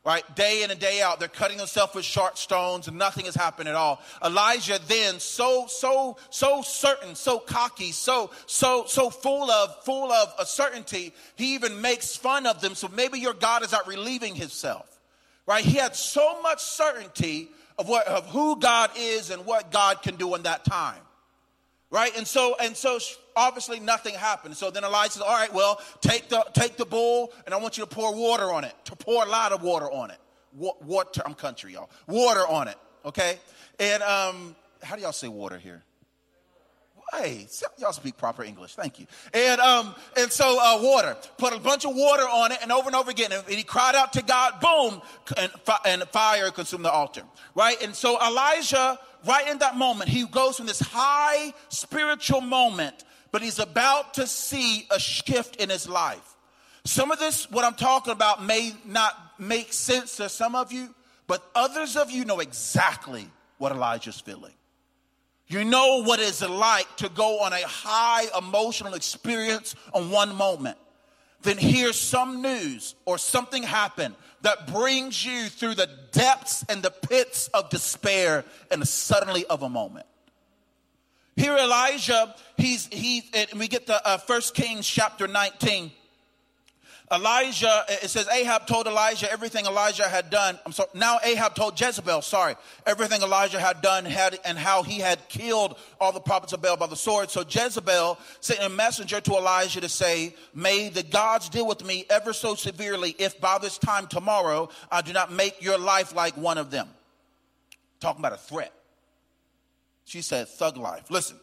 [0.05, 3.35] Right, day in and day out, they're cutting themselves with sharp stones, and nothing has
[3.35, 4.03] happened at all.
[4.23, 10.35] Elijah then, so so so certain, so cocky, so so so full of full of
[10.39, 12.75] a certainty, he even makes fun of them.
[12.75, 15.01] So maybe your God is not relieving himself.
[15.47, 20.03] Right, he had so much certainty of what of who God is and what God
[20.03, 21.01] can do in that time
[21.94, 22.14] right?
[22.16, 22.98] And so, and so
[23.37, 24.57] obviously nothing happened.
[24.57, 27.78] So then Elijah says, all right, well, take the, take the bowl and I want
[27.78, 30.18] you to pour water on it, to pour a lot of water on it.
[30.52, 31.88] water, I'm country, y'all.
[32.09, 33.38] Water on it, okay?
[33.78, 35.85] And um, how do y'all say water here?
[37.12, 37.46] Hey,
[37.78, 38.74] y'all speak proper English.
[38.74, 39.07] Thank you.
[39.33, 41.16] And um, and so uh, water.
[41.38, 43.30] Put a bunch of water on it, and over and over again.
[43.30, 44.59] And he cried out to God.
[44.61, 45.02] Boom,
[45.37, 45.52] and,
[45.85, 47.22] and fire consumed the altar.
[47.54, 47.80] Right.
[47.83, 53.43] And so Elijah right in that moment, he goes from this high spiritual moment, but
[53.43, 56.37] he's about to see a shift in his life.
[56.85, 60.95] Some of this, what I'm talking about, may not make sense to some of you,
[61.27, 63.27] but others of you know exactly
[63.59, 64.53] what Elijah's feeling.
[65.47, 70.79] You know what it's like to go on a high emotional experience on one moment,
[71.44, 76.90] then hear some news or something happen that brings you through the depths and the
[76.90, 80.07] pits of despair in a suddenly of a moment.
[81.37, 85.90] Here, Elijah, he's, he, and we get the uh, First Kings chapter 19.
[87.12, 90.59] Elijah, it says Ahab told Elijah everything Elijah had done.
[90.64, 95.01] I'm sorry, now Ahab told Jezebel, sorry, everything Elijah had done had, and how he
[95.01, 97.31] had killed all the prophets of Baal by the sword.
[97.31, 102.07] So Jezebel sent a messenger to Elijah to say, May the gods deal with me
[102.09, 106.38] ever so severely if by this time tomorrow I do not make your life like
[106.38, 106.88] one of them.
[108.01, 108.73] Talking about a threat.
[110.07, 111.11] She said, thug life.
[111.11, 111.38] Listen.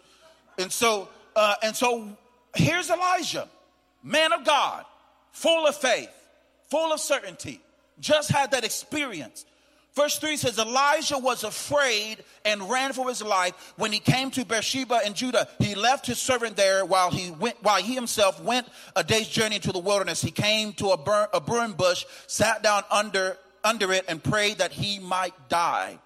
[0.57, 2.17] And so, uh, and so
[2.55, 3.47] here's Elijah,
[4.03, 4.85] man of God
[5.31, 6.09] full of faith,
[6.69, 7.61] full of certainty,
[7.99, 9.45] just had that experience.
[9.93, 14.45] Verse 3 says Elijah was afraid and ran for his life when he came to
[14.45, 15.49] Beersheba in Judah.
[15.59, 19.55] He left his servant there while he went while he himself went a day's journey
[19.55, 20.21] into the wilderness.
[20.21, 24.59] He came to a burn, a burn bush, sat down under under it and prayed
[24.59, 25.99] that he might die.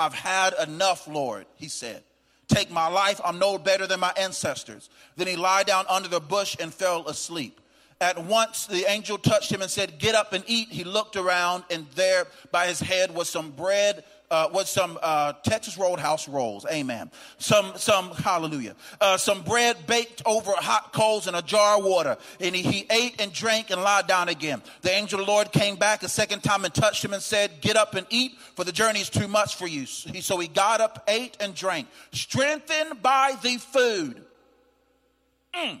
[0.00, 2.02] I've had enough, Lord, he said.
[2.46, 3.20] Take my life.
[3.22, 4.88] I'm no better than my ancestors.
[5.16, 7.60] Then he lied down under the bush and fell asleep.
[8.00, 10.68] At once the angel touched him and said, Get up and eat.
[10.68, 14.04] He looked around, and there by his head was some bread.
[14.30, 17.10] Uh, was some uh, Texas Roadhouse rolls, amen.
[17.38, 18.76] Some, some, hallelujah.
[19.00, 22.18] Uh, some bread baked over hot coals in a jar of water.
[22.38, 24.60] And he, he ate and drank and lied down again.
[24.82, 27.62] The angel of the Lord came back a second time and touched him and said,
[27.62, 29.86] Get up and eat, for the journey is too much for you.
[29.86, 34.22] He, so he got up, ate, and drank, strengthened by the food.
[35.54, 35.80] Mm.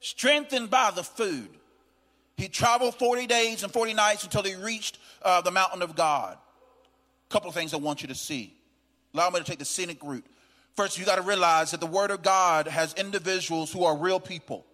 [0.00, 1.48] Strengthened by the food.
[2.36, 6.36] He traveled 40 days and 40 nights until he reached uh, the mountain of God.
[6.36, 8.54] A couple of things I want you to see.
[9.12, 10.24] Allow me to take the scenic route.
[10.76, 14.20] First, you got to realize that the Word of God has individuals who are real
[14.20, 14.64] people.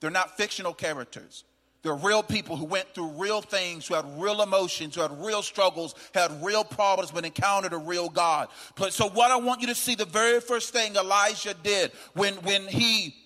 [0.00, 1.44] They're not fictional characters.
[1.82, 5.42] They're real people who went through real things, who had real emotions, who had real
[5.42, 8.48] struggles, had real problems, but encountered a real God.
[8.90, 12.68] So what I want you to see, the very first thing Elijah did when, when
[12.68, 13.16] he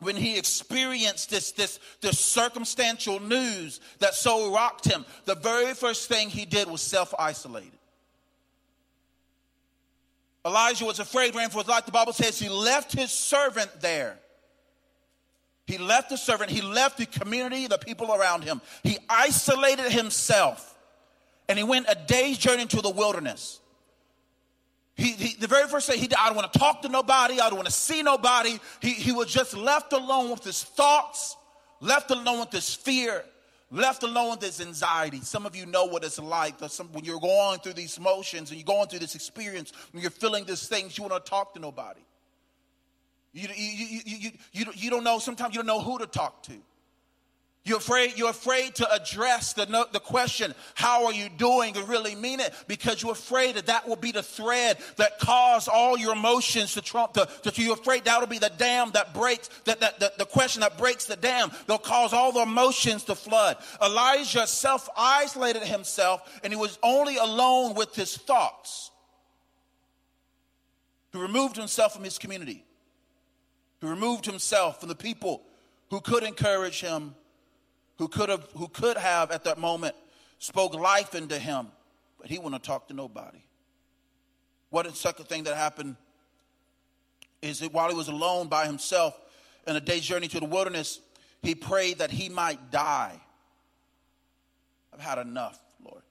[0.00, 6.08] when he experienced this, this, this circumstantial news that so rocked him, the very first
[6.08, 7.72] thing he did was self isolated.
[10.44, 11.86] Elijah was afraid, ran for his life.
[11.86, 14.18] The Bible says he left his servant there.
[15.66, 18.60] He left the servant, he left the community, the people around him.
[18.84, 20.76] He isolated himself
[21.48, 23.60] and he went a day's journey into the wilderness.
[24.96, 27.34] He, he, the very first day, he, did, I don't want to talk to nobody.
[27.34, 28.58] I don't want to see nobody.
[28.80, 31.36] He, he was just left alone with his thoughts,
[31.80, 33.22] left alone with his fear,
[33.70, 35.20] left alone with his anxiety.
[35.20, 38.50] Some of you know what it's like uh, some, when you're going through these motions
[38.50, 41.52] and you're going through this experience, when you're feeling these things, you want to talk
[41.54, 42.00] to nobody.
[43.34, 46.42] You, you, you, you, you, you don't know, sometimes you don't know who to talk
[46.44, 46.54] to.
[47.66, 52.14] You're afraid, you're afraid to address the, the question, how are you doing, and really
[52.14, 56.12] mean it because you're afraid that that will be the thread that cause all your
[56.12, 57.14] emotions to trump.
[57.14, 60.60] To, to, you're afraid that'll be the dam that breaks, that, that, that, the question
[60.60, 61.50] that breaks the dam.
[61.66, 63.56] They'll cause all the emotions to flood.
[63.82, 68.92] Elijah self isolated himself and he was only alone with his thoughts.
[71.12, 72.64] He removed himself from his community.
[73.80, 75.42] He removed himself from the people
[75.90, 77.16] who could encourage him
[77.98, 79.94] who could have, who could have at that moment
[80.38, 81.68] spoke life into him,
[82.20, 83.42] but he wouldn't talk to nobody.
[84.70, 85.96] What a second thing that happened
[87.40, 89.18] is that while he was alone by himself
[89.66, 91.00] in a day's journey to the wilderness,
[91.42, 93.18] he prayed that he might die.
[94.92, 96.02] I've had enough, Lord.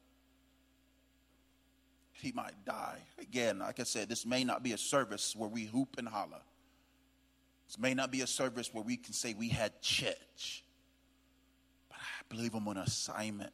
[2.14, 3.00] He might die.
[3.20, 6.42] Again, like I said, this may not be a service where we hoop and holler.
[7.68, 10.65] This may not be a service where we can say we had church
[12.30, 13.54] believe I'm on assignment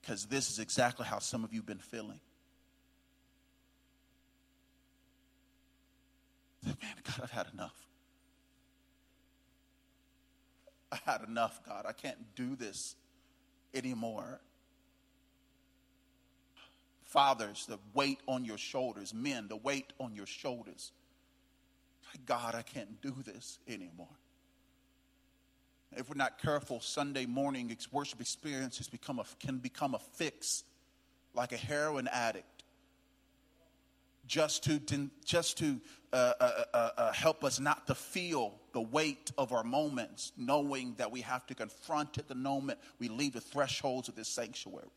[0.00, 2.20] because this is exactly how some of you have been feeling.
[6.64, 7.76] Man, God, I've had enough.
[10.92, 11.86] I had enough, God.
[11.88, 12.96] I can't do this
[13.72, 14.40] anymore.
[17.04, 19.14] Fathers, the weight on your shoulders.
[19.14, 20.92] Men, the weight on your shoulders.
[22.26, 24.18] God, I can't do this anymore
[25.96, 30.64] if we're not careful, Sunday morning worship experiences become a, can become a fix,
[31.34, 32.64] like a heroin addict,
[34.26, 34.80] just to,
[35.24, 35.80] just to
[36.12, 40.94] uh, uh, uh, uh, help us not to feel the weight of our moments, knowing
[40.98, 44.88] that we have to confront it the moment we leave the thresholds of this sanctuary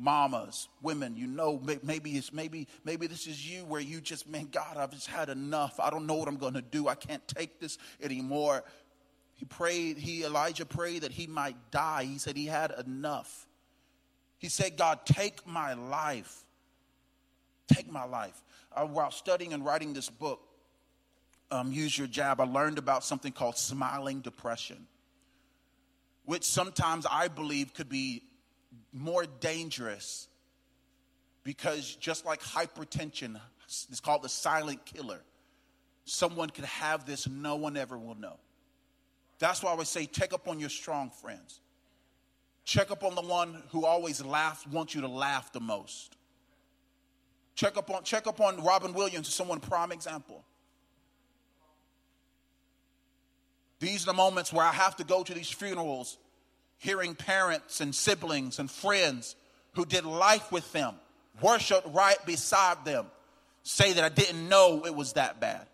[0.00, 4.48] mamas, women, you know, maybe it's maybe maybe this is you where you just, man,
[4.50, 5.78] God, I've just had enough.
[5.78, 6.88] I don't know what I'm going to do.
[6.88, 8.64] I can't take this anymore.
[9.34, 12.04] He prayed, he Elijah prayed that he might die.
[12.04, 13.46] He said he had enough.
[14.38, 16.44] He said, God, take my life.
[17.68, 18.42] Take my life.
[18.72, 20.40] Uh, while studying and writing this book,
[21.50, 24.86] um, Use Your Jab, I learned about something called smiling depression,
[26.24, 28.22] which sometimes I believe could be
[28.92, 30.28] more dangerous
[31.44, 33.40] because just like hypertension
[33.90, 35.20] is called the silent killer,
[36.04, 38.38] someone could have this, no one ever will know.
[39.38, 41.60] That's why I would say, check up on your strong friends.
[42.64, 46.16] Check up on the one who always laughs, wants you to laugh the most.
[47.54, 50.44] Check up on, check up on Robin Williams, someone prime example.
[53.80, 56.18] These are the moments where I have to go to these funerals
[56.80, 59.36] hearing parents and siblings and friends
[59.74, 60.94] who did life with them,
[61.40, 63.06] worshiped right beside them,
[63.62, 65.66] say that I didn't know it was that bad.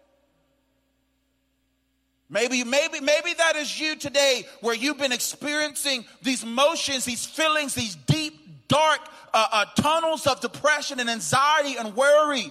[2.29, 7.75] Maybe, maybe, maybe that is you today where you've been experiencing these motions, these feelings,
[7.75, 8.99] these deep, dark
[9.33, 12.51] uh, uh, tunnels of depression and anxiety and worry.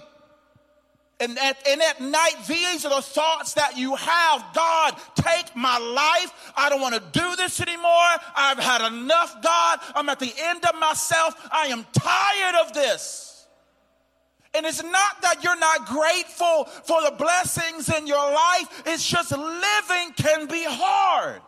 [1.18, 4.44] And at, and at night, these are the thoughts that you have.
[4.54, 6.52] God, take my life.
[6.56, 8.10] I don't want to do this anymore.
[8.36, 9.78] I've had enough, God.
[9.94, 11.34] I'm at the end of myself.
[11.50, 13.46] I am tired of this.
[14.52, 18.82] And it's not that you're not grateful for the blessings in your life.
[18.86, 21.40] It's just living can be hard.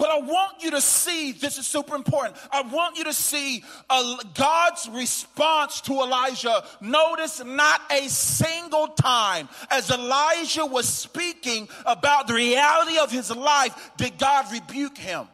[0.00, 2.34] But I want you to see, this is super important.
[2.50, 6.64] I want you to see uh, God's response to Elijah.
[6.80, 13.90] Notice not a single time as Elijah was speaking about the reality of his life
[13.98, 15.28] did God rebuke him.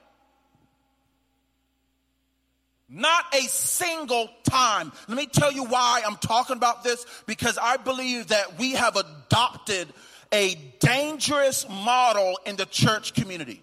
[2.89, 4.91] Not a single time.
[5.07, 8.97] Let me tell you why I'm talking about this because I believe that we have
[8.97, 9.87] adopted
[10.33, 13.63] a dangerous model in the church community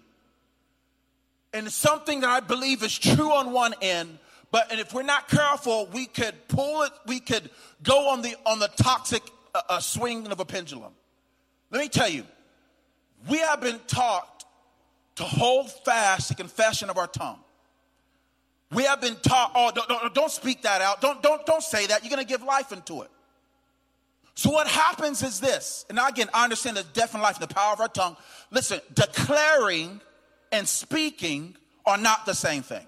[1.54, 4.18] and something that I believe is true on one end,
[4.50, 7.48] but and if we're not careful, we could pull it, we could
[7.82, 9.22] go on the on the toxic
[9.54, 10.92] uh, uh, swing of a pendulum.
[11.70, 12.24] Let me tell you,
[13.28, 14.44] we have been taught
[15.16, 17.38] to hold fast the confession of our tongue.
[18.72, 21.00] We have been taught, oh, don't, don't, don't speak that out.
[21.00, 22.02] Don't, don't, don't say that.
[22.02, 23.10] You're going to give life into it.
[24.34, 27.72] So what happens is this, and again, I understand the death and life the power
[27.72, 28.16] of our tongue.
[28.50, 30.00] Listen, declaring
[30.54, 32.86] and speaking are not the same thing.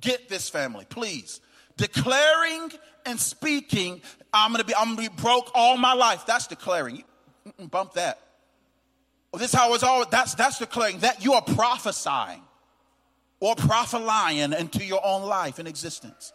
[0.00, 1.40] Get this family, please.
[1.76, 2.72] Declaring
[3.04, 4.00] and speaking,
[4.32, 6.24] I'm gonna be, I'm gonna be broke all my life.
[6.26, 7.04] That's declaring.
[7.70, 8.20] Bump that.
[9.30, 10.06] Well, this is how it's all.
[10.08, 12.40] That's that's declaring that you are prophesying
[13.40, 16.32] or prophesying into your own life and existence.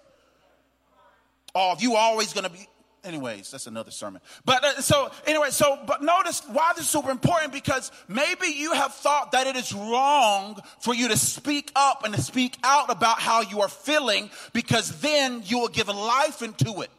[1.56, 2.68] Or if you always gonna be
[3.04, 4.22] anyways, that's another sermon.
[4.46, 8.74] But uh, so anyway, so but notice why this is super important because maybe you
[8.74, 12.92] have thought that it is wrong for you to speak up and to speak out
[12.92, 16.90] about how you are feeling because then you will give life into it.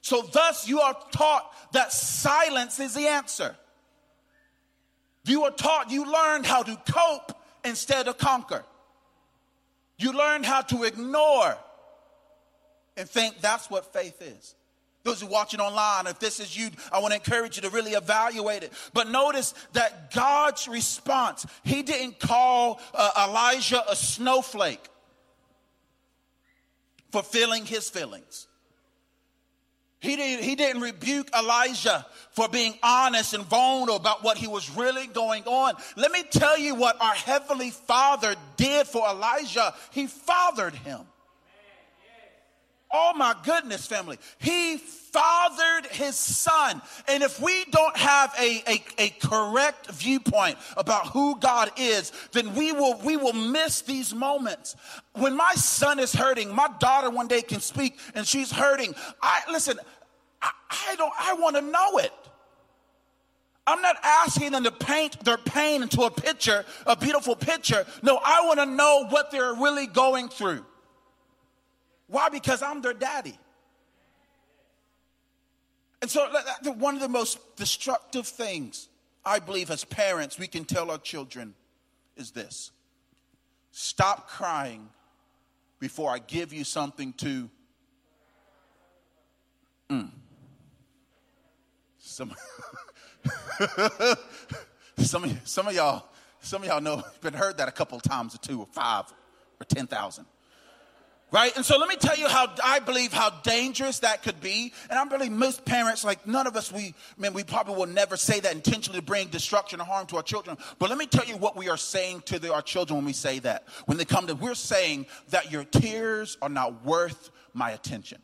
[0.00, 3.56] So thus you are taught that silence is the answer.
[5.24, 7.32] You are taught, you learned how to cope
[7.64, 8.64] instead of conquer.
[9.98, 11.56] You learned how to ignore
[12.96, 14.55] and think that's what faith is.
[15.06, 17.70] Those who are watching online, if this is you, I want to encourage you to
[17.70, 18.72] really evaluate it.
[18.92, 24.82] But notice that God's response, He didn't call uh, Elijah a snowflake
[27.12, 28.48] for feeling his feelings.
[30.00, 34.68] He didn't, he didn't rebuke Elijah for being honest and vulnerable about what he was
[34.70, 35.74] really going on.
[35.96, 39.72] Let me tell you what our Heavenly Father did for Elijah.
[39.92, 41.00] He fathered him.
[42.98, 44.16] Oh my goodness, family.
[44.38, 46.80] He fathered his son.
[47.06, 52.54] And if we don't have a, a, a, correct viewpoint about who God is, then
[52.54, 54.76] we will, we will miss these moments.
[55.12, 58.94] When my son is hurting, my daughter one day can speak and she's hurting.
[59.20, 59.78] I listen,
[60.40, 62.12] I, I don't, I want to know it.
[63.66, 67.84] I'm not asking them to paint their pain into a picture, a beautiful picture.
[68.02, 70.64] No, I want to know what they're really going through.
[72.08, 72.28] Why?
[72.28, 73.38] Because I'm their daddy.
[76.02, 76.28] And so,
[76.76, 78.88] one of the most destructive things
[79.24, 81.54] I believe as parents we can tell our children
[82.16, 82.70] is this
[83.72, 84.88] stop crying
[85.78, 87.50] before I give you something to.
[89.90, 90.10] Mm.
[91.98, 92.34] Some,
[94.98, 96.08] some, some of y'all,
[96.40, 99.12] some of y'all know, been heard that a couple times or two or five
[99.60, 100.26] or ten thousand.
[101.32, 101.54] Right?
[101.56, 104.72] And so let me tell you how I believe how dangerous that could be.
[104.88, 107.86] And I believe most parents, like none of us, we, I mean, we probably will
[107.86, 110.56] never say that intentionally to bring destruction or harm to our children.
[110.78, 113.12] But let me tell you what we are saying to the, our children when we
[113.12, 113.66] say that.
[113.86, 118.22] When they come to, we're saying that your tears are not worth my attention.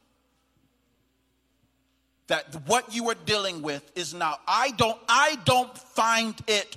[2.29, 6.77] That what you are dealing with is now, I don't, I don't find it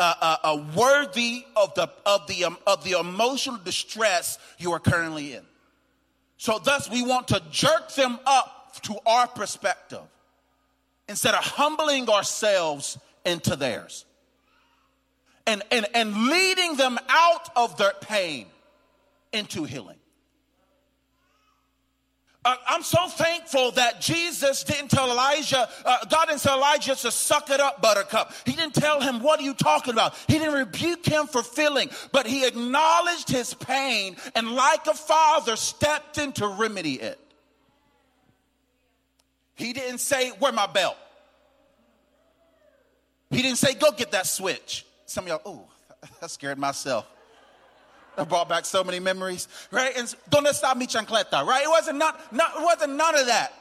[0.00, 4.80] uh, uh, uh, worthy of the, of, the, um, of the emotional distress you are
[4.80, 5.44] currently in.
[6.40, 10.00] So, thus, we want to jerk them up to our perspective
[11.06, 14.06] instead of humbling ourselves into theirs
[15.46, 18.46] and, and, and leading them out of their pain
[19.34, 19.98] into healing.
[22.42, 27.10] Uh, I'm so thankful that Jesus didn't tell Elijah, uh, God didn't tell Elijah to
[27.10, 28.32] suck it up, buttercup.
[28.46, 30.14] He didn't tell him, What are you talking about?
[30.26, 35.54] He didn't rebuke him for feeling, but he acknowledged his pain and, like a father,
[35.54, 37.20] stepped in to remedy it.
[39.54, 40.96] He didn't say, Where my belt?
[43.28, 44.86] He didn't say, Go get that switch.
[45.04, 45.68] Some of y'all, oh,
[46.22, 47.06] that scared myself.
[48.16, 49.92] That brought back so many memories, right?
[49.96, 51.64] And don't stop me chancleta, right?
[51.64, 53.52] It wasn't not, not it wasn't none of that.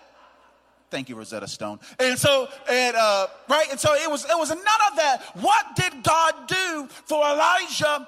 [0.90, 1.80] Thank you, Rosetta Stone.
[2.00, 5.22] And so, and uh, right, and so it was it was none of that.
[5.36, 8.08] What did God do for Elijah?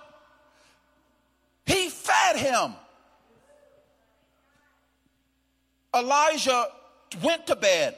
[1.65, 2.73] He fed him.
[5.95, 6.67] Elijah
[7.21, 7.95] went to bed.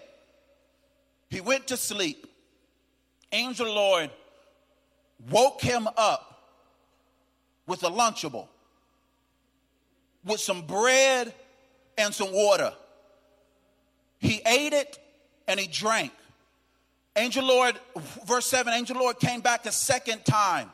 [1.30, 2.28] He went to sleep.
[3.32, 4.10] Angel Lord
[5.30, 6.33] woke him up
[7.68, 8.48] with a Lunchable,
[10.26, 11.34] with some bread
[11.98, 12.74] and some water.
[14.20, 15.00] He ate it
[15.48, 16.12] and he drank.
[17.16, 17.80] Angel Lord,
[18.26, 20.72] verse 7, Angel Lord came back a second time,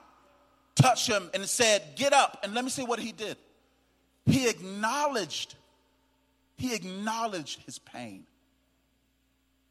[0.76, 2.40] touched him, and said, Get up.
[2.44, 3.38] And let me see what he did.
[4.26, 5.56] He acknowledged,
[6.56, 8.26] he acknowledged his pain.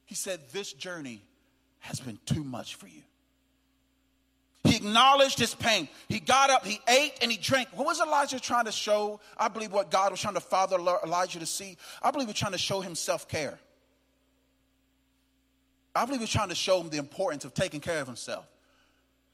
[0.04, 1.22] He said, This journey
[1.80, 3.02] has been too much for you.
[4.78, 5.88] He acknowledged his pain.
[6.08, 7.68] He got up, he ate, and he drank.
[7.74, 9.20] What was Elijah trying to show?
[9.36, 11.76] I believe what God was trying to father Elijah to see.
[12.00, 13.58] I believe he was trying to show him self care.
[15.94, 18.46] I believe he's trying to show him the importance of taking care of himself.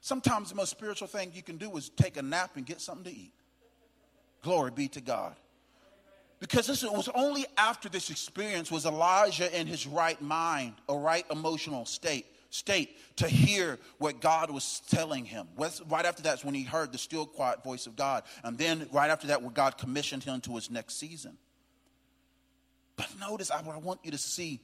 [0.01, 3.12] Sometimes the most spiritual thing you can do is take a nap and get something
[3.12, 3.32] to eat.
[4.42, 5.34] Glory be to God.
[6.40, 11.24] Because this was only after this experience was Elijah in his right mind, a right
[11.30, 15.49] emotional state, state to hear what God was telling him.
[15.57, 18.23] Right after that's when he heard the still quiet voice of God.
[18.45, 21.37] And then right after that, where God commissioned him to his next season.
[22.97, 24.61] But notice, I, want you to see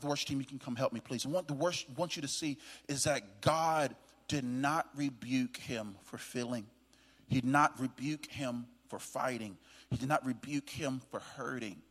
[0.00, 1.26] the worship team, you can come help me, please.
[1.26, 2.56] I want the worst want you to see
[2.88, 3.94] is that God
[4.28, 6.66] did not rebuke him for feeling.
[7.26, 9.58] He did not rebuke him for fighting.
[9.90, 11.82] He did not rebuke him for hurting.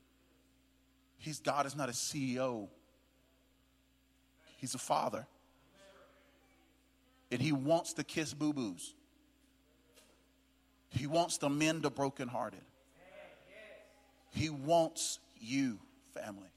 [1.17, 2.69] He's God is not a CEO.
[4.63, 5.27] He's a father.
[7.29, 8.93] And he wants to kiss boo-boos.
[10.87, 12.61] He wants to mend the brokenhearted.
[14.31, 15.79] He wants you,
[16.13, 16.47] family.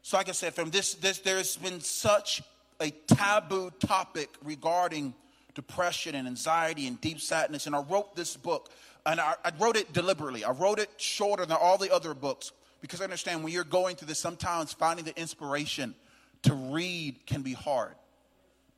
[0.00, 2.42] So, like I said, from this, this there's been such
[2.80, 5.12] a taboo topic regarding
[5.54, 7.66] depression and anxiety and deep sadness.
[7.66, 8.70] And I wrote this book,
[9.04, 10.44] and I, I wrote it deliberately.
[10.44, 13.96] I wrote it shorter than all the other books because I understand when you're going
[13.96, 15.94] through this, sometimes finding the inspiration
[16.42, 17.94] to read can be hard,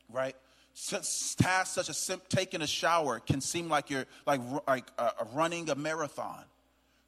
[0.09, 0.37] right?
[0.75, 5.75] Tasks such as taking a shower can seem like you're like, like uh, running a
[5.75, 6.45] marathon.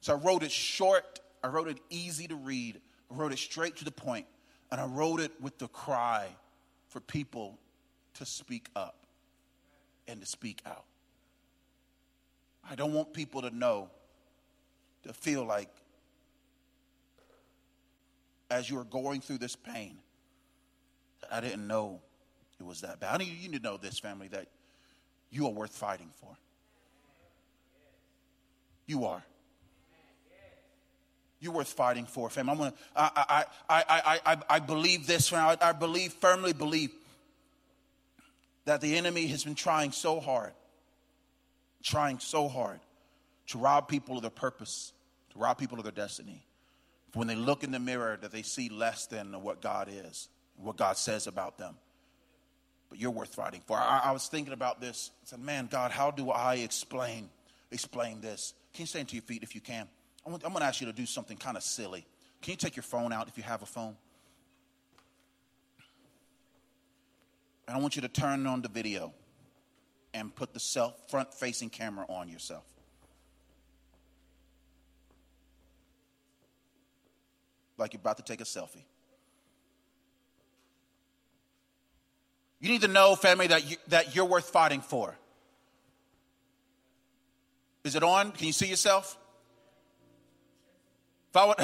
[0.01, 2.79] So I wrote it short, I wrote it easy to read,
[3.11, 4.27] I wrote it straight to the point,
[4.71, 6.27] and I wrote it with the cry
[6.89, 7.57] for people
[8.15, 8.95] to speak up
[10.07, 10.85] and to speak out.
[12.69, 13.89] I don't want people to know,
[15.03, 15.69] to feel like
[18.49, 19.97] as you are going through this pain,
[21.31, 22.01] I didn't know
[22.59, 23.13] it was that bad.
[23.13, 24.47] I need you to know this, family, that
[25.29, 26.29] you are worth fighting for.
[28.85, 29.23] You are.
[31.39, 32.49] You're worth fighting for, fam.
[32.49, 35.45] I'm gonna, I, I, I, I, I believe this, fam.
[35.45, 36.91] I, I believe, firmly believe
[38.65, 40.53] that the enemy has been trying so hard,
[41.83, 42.79] trying so hard
[43.47, 44.93] to rob people of their purpose,
[45.33, 46.45] to rob people of their destiny.
[47.13, 50.77] When they look in the mirror, that they see less than what God is, what
[50.77, 51.75] God says about them.
[52.89, 53.77] But you're worth fighting for.
[53.77, 55.11] I, I was thinking about this.
[55.23, 57.29] I said, man, God, how do I explain
[57.71, 58.53] explain this?
[58.73, 59.87] Can you stand to your feet if you can?
[60.25, 62.05] I'm going to ask you to do something kind of silly.
[62.41, 63.95] Can you take your phone out if you have a phone?
[67.67, 69.13] And I want you to turn on the video
[70.13, 72.63] and put the self front facing camera on yourself.
[77.77, 78.83] Like you're about to take a selfie.
[82.65, 85.15] You need to know, family, that, you, that you're worth fighting for.
[87.83, 88.31] Is it on?
[88.31, 89.19] Can you see yourself?
[91.29, 91.57] If I would,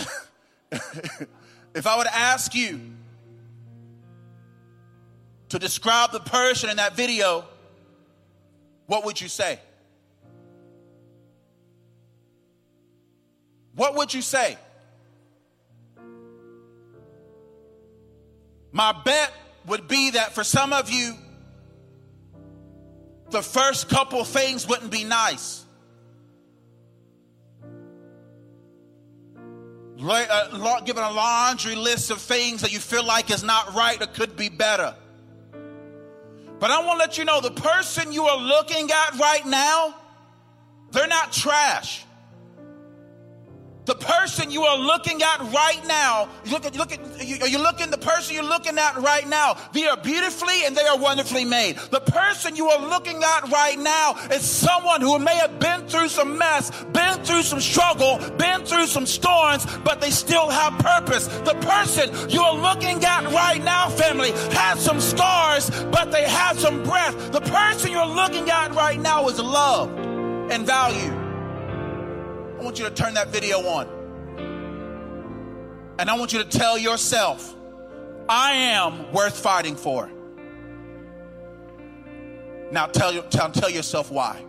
[1.74, 2.80] if I would ask you
[5.50, 7.46] to describe the person in that video,
[8.86, 9.60] what would you say?
[13.74, 14.56] What would you say?
[18.72, 19.34] My bet
[19.66, 21.16] would be that for some of you,
[23.30, 25.66] the first couple things wouldn't be nice.
[30.04, 34.08] uh, given a laundry list of things that you feel like is not right or
[34.08, 34.96] could be better.
[36.60, 39.96] But I want to let you know the person you are looking at right now,
[40.92, 42.06] they're not trash.
[43.86, 47.48] The person you are looking at right now, you look at, look at, you, are
[47.48, 51.00] you looking, the person you're looking at right now, they are beautifully and they are
[51.00, 51.78] wonderfully made.
[51.90, 56.10] The person you are looking at right now is someone who may have been through
[56.10, 61.26] some mess, been through some struggle, been through some storms, but they still have purpose.
[61.28, 66.60] The person you are looking at right now, family, has some scars, but they have
[66.60, 67.32] some breath.
[67.32, 69.98] The person you're looking at right now is loved
[70.52, 71.21] and valued.
[72.62, 73.88] I want you to turn that video on.
[75.98, 77.56] And I want you to tell yourself,
[78.30, 80.12] I am worth fighting for.
[82.72, 84.46] Now tell, tell, tell yourself why.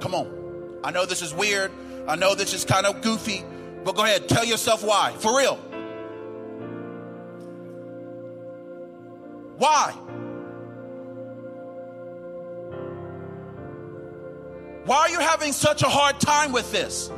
[0.00, 0.80] Come on.
[0.82, 1.70] I know this is weird.
[2.08, 3.44] I know this is kind of goofy,
[3.84, 4.28] but go ahead.
[4.28, 5.12] Tell yourself why.
[5.12, 5.54] For real.
[9.56, 9.94] Why?
[14.86, 17.10] Why are you having such a hard time with this?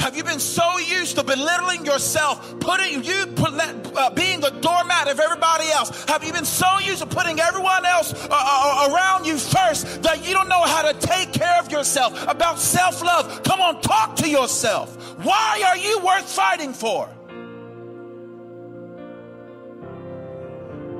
[0.00, 5.20] Have you been so used to belittling yourself, putting you uh, being the doormat of
[5.20, 6.04] everybody else?
[6.08, 10.02] Have you been so used to putting everyone else uh, uh, uh, around you first
[10.02, 12.26] that you don't know how to take care of yourself?
[12.26, 14.96] About self love, come on, talk to yourself.
[15.22, 17.08] Why are you worth fighting for?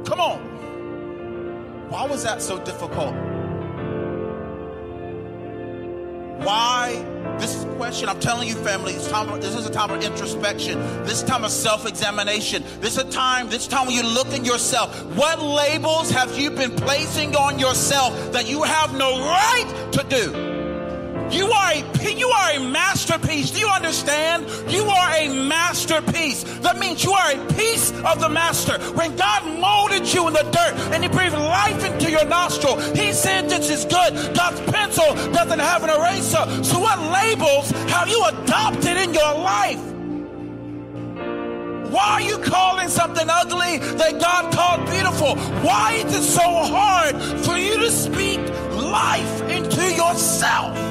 [0.04, 0.50] Come on.
[1.88, 3.39] Why was that so difficult?
[6.42, 7.06] Why?
[7.38, 8.92] This is a question I'm telling you, family.
[8.92, 10.78] This, time, this is a time of introspection.
[11.04, 12.64] This time of self-examination.
[12.80, 13.48] This is a time.
[13.48, 15.04] This time when you look at yourself.
[15.16, 20.49] What labels have you been placing on yourself that you have no right to do?
[21.30, 23.50] You are a you are a masterpiece.
[23.50, 24.46] Do you understand?
[24.70, 26.44] You are a masterpiece.
[26.60, 28.78] That means you are a piece of the master.
[28.92, 33.12] When God molded you in the dirt and He breathed life into your nostril, He
[33.12, 34.34] said this is good.
[34.34, 36.64] God's pencil doesn't have an eraser.
[36.64, 39.80] So what labels have you adopted in your life?
[41.90, 45.36] Why are you calling something ugly that God called beautiful?
[45.62, 48.38] Why is it so hard for you to speak
[48.70, 50.89] life into yourself?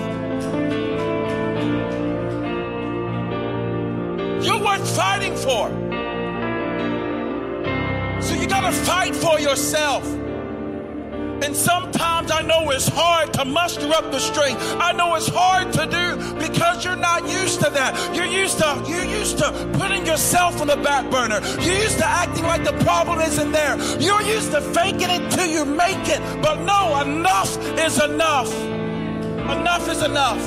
[4.41, 5.69] You're worth fighting for.
[8.21, 10.05] So you got to fight for yourself.
[11.41, 14.61] And sometimes I know it's hard to muster up the strength.
[14.79, 18.15] I know it's hard to do because you're not used to that.
[18.15, 21.39] You're used to you're used to putting yourself on the back burner.
[21.61, 23.77] You're used to acting like the problem isn't there.
[23.99, 26.21] You're used to faking it till you make it.
[26.41, 28.53] But no, enough is enough.
[28.53, 30.41] Enough is enough.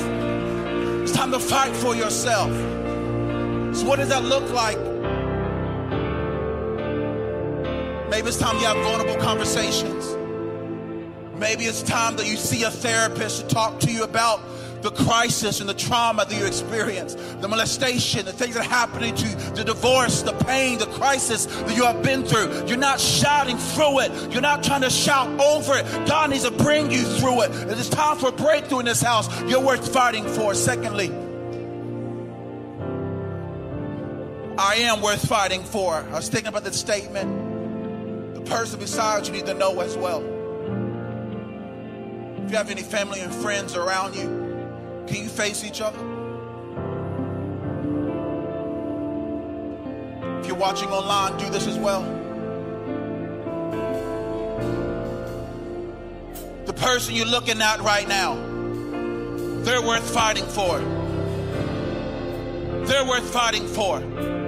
[1.03, 2.72] It's time to fight for yourself.
[3.73, 4.77] So, what does that look like?
[8.09, 10.15] Maybe it's time you have vulnerable conversations.
[11.35, 14.39] Maybe it's time that you see a therapist to talk to you about
[14.83, 19.15] the crisis and the trauma that you experience, the molestation, the things that are happening
[19.15, 22.67] to you, the divorce, the pain, the crisis that you have been through.
[22.67, 24.31] You're not shouting through it.
[24.31, 25.85] You're not trying to shout over it.
[26.07, 27.51] God needs to bring you through it.
[27.71, 29.27] It is time for a breakthrough in this house.
[29.49, 30.53] You're worth fighting for.
[30.53, 31.11] Secondly,
[34.57, 35.95] I am worth fighting for.
[35.95, 38.35] I was thinking about that statement.
[38.35, 40.21] The person beside you need to know as well.
[42.43, 44.27] If you have any family and friends around you,
[45.07, 45.97] can you face each other?
[50.39, 52.03] If you're watching online, do this as well.
[56.65, 58.35] The person you're looking at right now,
[59.63, 60.77] they're worth fighting for.
[62.85, 64.42] They're worth fighting for.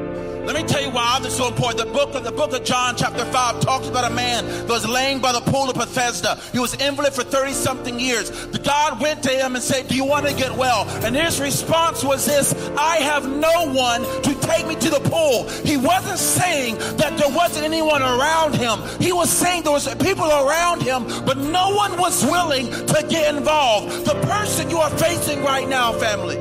[0.45, 1.87] Let me tell you why this is so important.
[1.87, 4.87] The book of the book of John, chapter 5, talks about a man that was
[4.87, 6.39] laying by the pool of Bethesda.
[6.51, 8.29] He was invalid for 30 something years.
[8.65, 10.87] God went to him and said, Do you want to get well?
[11.03, 15.49] And his response was this I have no one to take me to the pool.
[15.65, 18.79] He wasn't saying that there wasn't anyone around him.
[18.99, 23.33] He was saying there was people around him, but no one was willing to get
[23.33, 24.05] involved.
[24.05, 26.35] The person you are facing right now, family,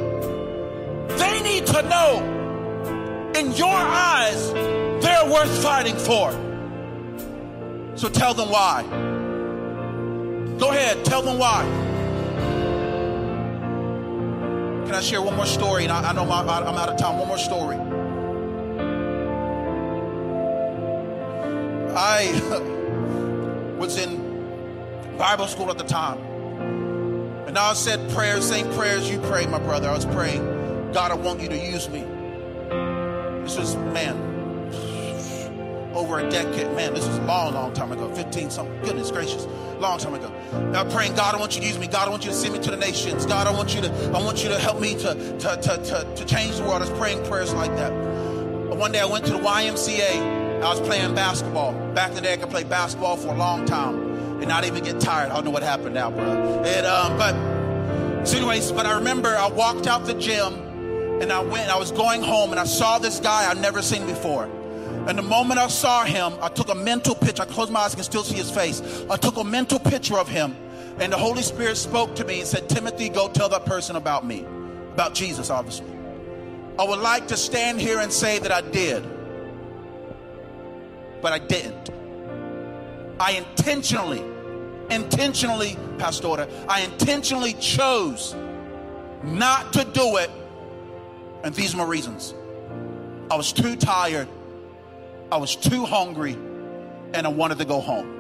[1.17, 2.44] they need to know
[3.45, 4.53] in your eyes,
[5.03, 6.33] they're worth fighting for.
[7.97, 8.83] So tell them why.
[10.59, 11.65] Go ahead, tell them why.
[14.87, 15.85] Can I share one more story?
[15.85, 17.19] And I, I know my, I'm out of time.
[17.19, 17.77] One more story.
[21.97, 26.19] I was in Bible school at the time.
[27.47, 29.89] And I said prayers, same prayers you pray, my brother.
[29.89, 30.43] I was praying,
[30.93, 32.05] God, I want you to use me.
[33.45, 34.17] This was, man,
[35.95, 36.75] over a decade.
[36.75, 38.13] Man, this was a long, long time ago.
[38.15, 38.81] 15 something.
[38.81, 39.47] Goodness gracious.
[39.79, 40.33] Long time ago.
[40.73, 41.87] Now praying, God, I want you to use me.
[41.87, 43.27] God, I want you to send me to the nations.
[43.27, 46.15] God, I want you to, I want you to help me to, to, to, to,
[46.17, 46.77] to change the world.
[46.77, 47.91] I was praying prayers like that.
[47.91, 50.63] But one day I went to the YMCA.
[50.63, 51.75] I was playing basketball.
[51.93, 54.83] Back in the day, I could play basketball for a long time and not even
[54.83, 55.31] get tired.
[55.31, 56.63] I don't know what happened now, bro.
[56.65, 60.64] And, um, but, so anyways, but I remember I walked out the gym
[61.21, 64.07] and I went, I was going home and I saw this guy I'd never seen
[64.07, 64.45] before.
[65.07, 67.43] And the moment I saw him, I took a mental picture.
[67.43, 69.05] I closed my eyes, can still see his face.
[69.11, 70.57] I took a mental picture of him.
[70.99, 74.25] And the Holy Spirit spoke to me and said, Timothy, go tell that person about
[74.27, 74.47] me,
[74.93, 75.91] about Jesus, obviously.
[76.79, 79.05] I would like to stand here and say that I did,
[81.21, 81.91] but I didn't.
[83.21, 84.25] I intentionally
[84.91, 88.35] intentionally, Pastora, I intentionally chose
[89.23, 90.31] not to do it.
[91.45, 92.35] And these are my reasons.
[93.31, 94.29] I was too tired,
[95.31, 96.33] I was too hungry,
[97.13, 98.11] and I wanted to go home.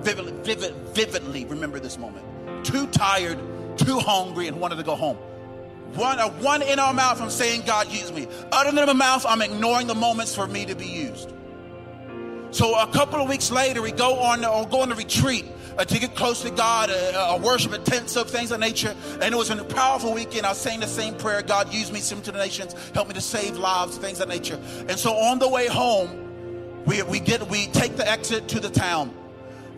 [0.00, 2.24] Vividly, vivid, vividly remember this moment.
[2.64, 3.38] Too tired,
[3.76, 5.16] too hungry, and wanted to go home.
[5.94, 8.26] One, one in our mouth, I'm saying, God, use me.
[8.50, 11.32] Other than my mouth, I'm ignoring the moments for me to be used.
[12.50, 14.40] So a couple of weeks later, we go on
[14.70, 15.44] go on a retreat
[15.78, 18.94] uh, to get close to God, uh, uh, worship intensive things of nature.
[19.22, 20.44] And it was a powerful weekend.
[20.44, 23.14] I was saying the same prayer: God, use me, send to the nations, help me
[23.14, 24.60] to save lives, things of nature.
[24.88, 28.70] And so on the way home, we we get we take the exit to the
[28.70, 29.14] town.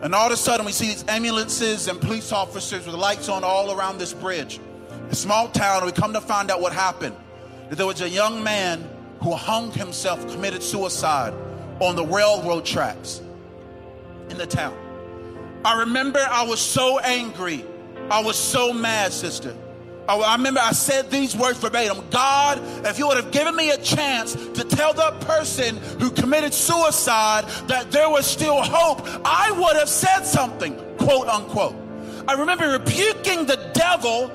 [0.01, 3.43] And all of a sudden, we see these ambulances and police officers with lights on
[3.43, 4.59] all around this bridge.
[5.11, 7.15] A small town, we come to find out what happened.
[7.69, 8.89] That there was a young man
[9.21, 11.35] who hung himself, committed suicide
[11.79, 13.21] on the railroad tracks
[14.29, 14.75] in the town.
[15.63, 17.65] I remember I was so angry.
[18.09, 19.55] I was so mad, sister.
[20.07, 23.77] I remember I said these words verbatim God, if you would have given me a
[23.77, 29.77] chance to tell that person who committed suicide that there was still hope, I would
[29.77, 31.75] have said something, quote unquote.
[32.27, 34.31] I remember rebuking the devil.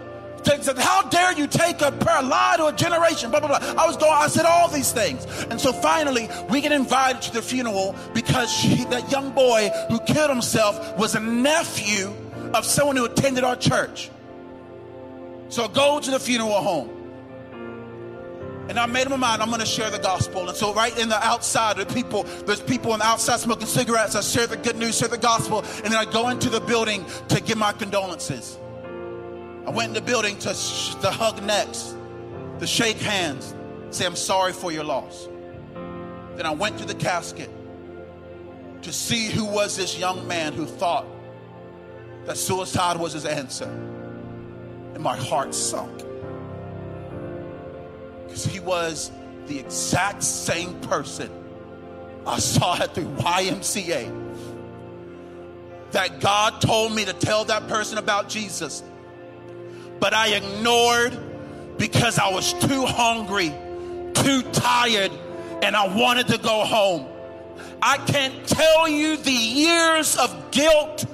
[0.46, 3.82] Said, How dare you take a prayer, lie to a generation, blah, blah, blah.
[3.82, 5.26] I was going, I said all these things.
[5.50, 9.98] And so finally, we get invited to the funeral because she, that young boy who
[10.00, 12.14] killed himself was a nephew
[12.54, 14.08] of someone who attended our church.
[15.48, 16.90] So go to the funeral home.
[18.68, 20.48] And I made up my mind, I'm going to share the gospel.
[20.48, 24.16] And so, right in the outside, the people, there's people on the outside smoking cigarettes.
[24.16, 25.60] I share the good news, share the gospel.
[25.84, 28.58] And then I go into the building to give my condolences.
[29.66, 31.94] I went in the building to, sh- to hug necks,
[32.60, 33.54] to shake hands,
[33.90, 35.28] say, I'm sorry for your loss.
[36.36, 37.50] Then I went to the casket
[38.82, 41.06] to see who was this young man who thought
[42.26, 43.68] that suicide was his answer
[44.94, 46.04] and my heart sunk.
[48.24, 49.10] Because he was
[49.46, 51.30] the exact same person
[52.26, 54.22] I saw at the YMCA.
[55.92, 58.82] That God told me to tell that person about Jesus,
[60.00, 61.16] but I ignored
[61.78, 63.54] because I was too hungry,
[64.14, 65.12] too tired,
[65.62, 67.06] and I wanted to go home.
[67.82, 71.04] I can't tell you the years of guilt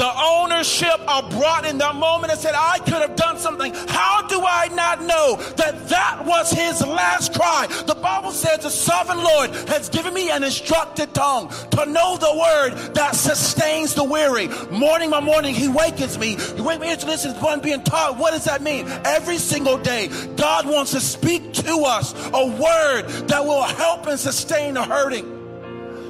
[0.00, 3.74] the ownership I brought in that moment and said, I could have done something.
[3.74, 7.66] How do I not know that that was his last cry?
[7.86, 12.34] The Bible says the sovereign Lord has given me an instructed tongue to know the
[12.34, 14.48] word that sustains the weary.
[14.70, 16.36] Morning by morning, he wakens me.
[16.36, 18.16] He wakes me to listen to one being taught.
[18.16, 18.88] What does that mean?
[19.04, 24.18] Every single day, God wants to speak to us a word that will help and
[24.18, 25.36] sustain the hurting.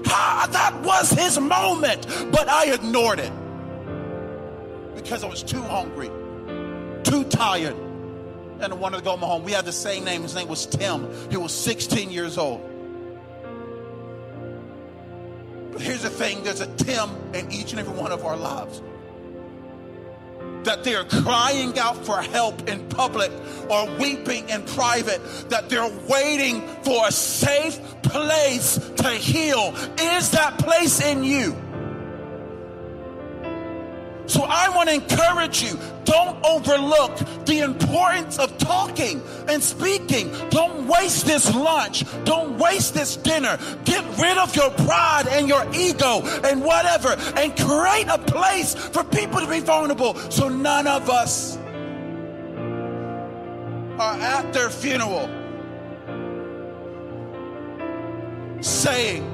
[0.05, 3.33] That was his moment, but I ignored it
[4.95, 6.09] because I was too hungry,
[7.03, 7.77] too tired,
[8.61, 9.43] and I wanted to go home.
[9.43, 10.23] We had the same name.
[10.23, 11.09] His name was Tim.
[11.31, 12.61] He was 16 years old.
[15.73, 18.83] But here's the thing there's a Tim in each and every one of our lives.
[20.65, 23.33] That they're crying out for help in public
[23.71, 29.75] or weeping in private, that they're waiting for a safe place to heal.
[29.99, 31.57] Is that place in you?
[34.31, 37.17] So I want to encourage you don't overlook
[37.47, 40.33] the importance of talking and speaking.
[40.51, 42.05] Don't waste this lunch.
[42.23, 43.59] Don't waste this dinner.
[43.85, 49.03] Get rid of your pride and your ego and whatever and create a place for
[49.03, 51.57] people to be vulnerable so none of us
[53.99, 55.29] are at their funeral
[58.63, 59.25] saying,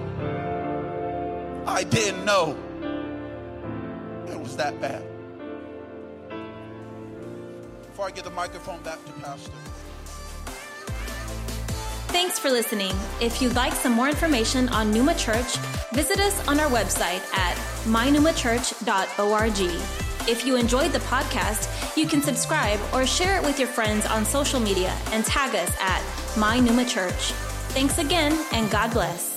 [1.67, 2.57] I didn't know
[4.47, 5.03] was that bad.
[7.83, 9.51] Before I give the microphone back to Pastor.
[12.15, 12.95] Thanks for listening.
[13.21, 15.57] If you'd like some more information on Numa Church,
[15.93, 19.61] visit us on our website at mynumachurch.org.
[20.29, 24.25] If you enjoyed the podcast, you can subscribe or share it with your friends on
[24.25, 26.01] social media and tag us at
[26.35, 27.33] mynumachurch.
[27.75, 29.36] Thanks again, and God bless.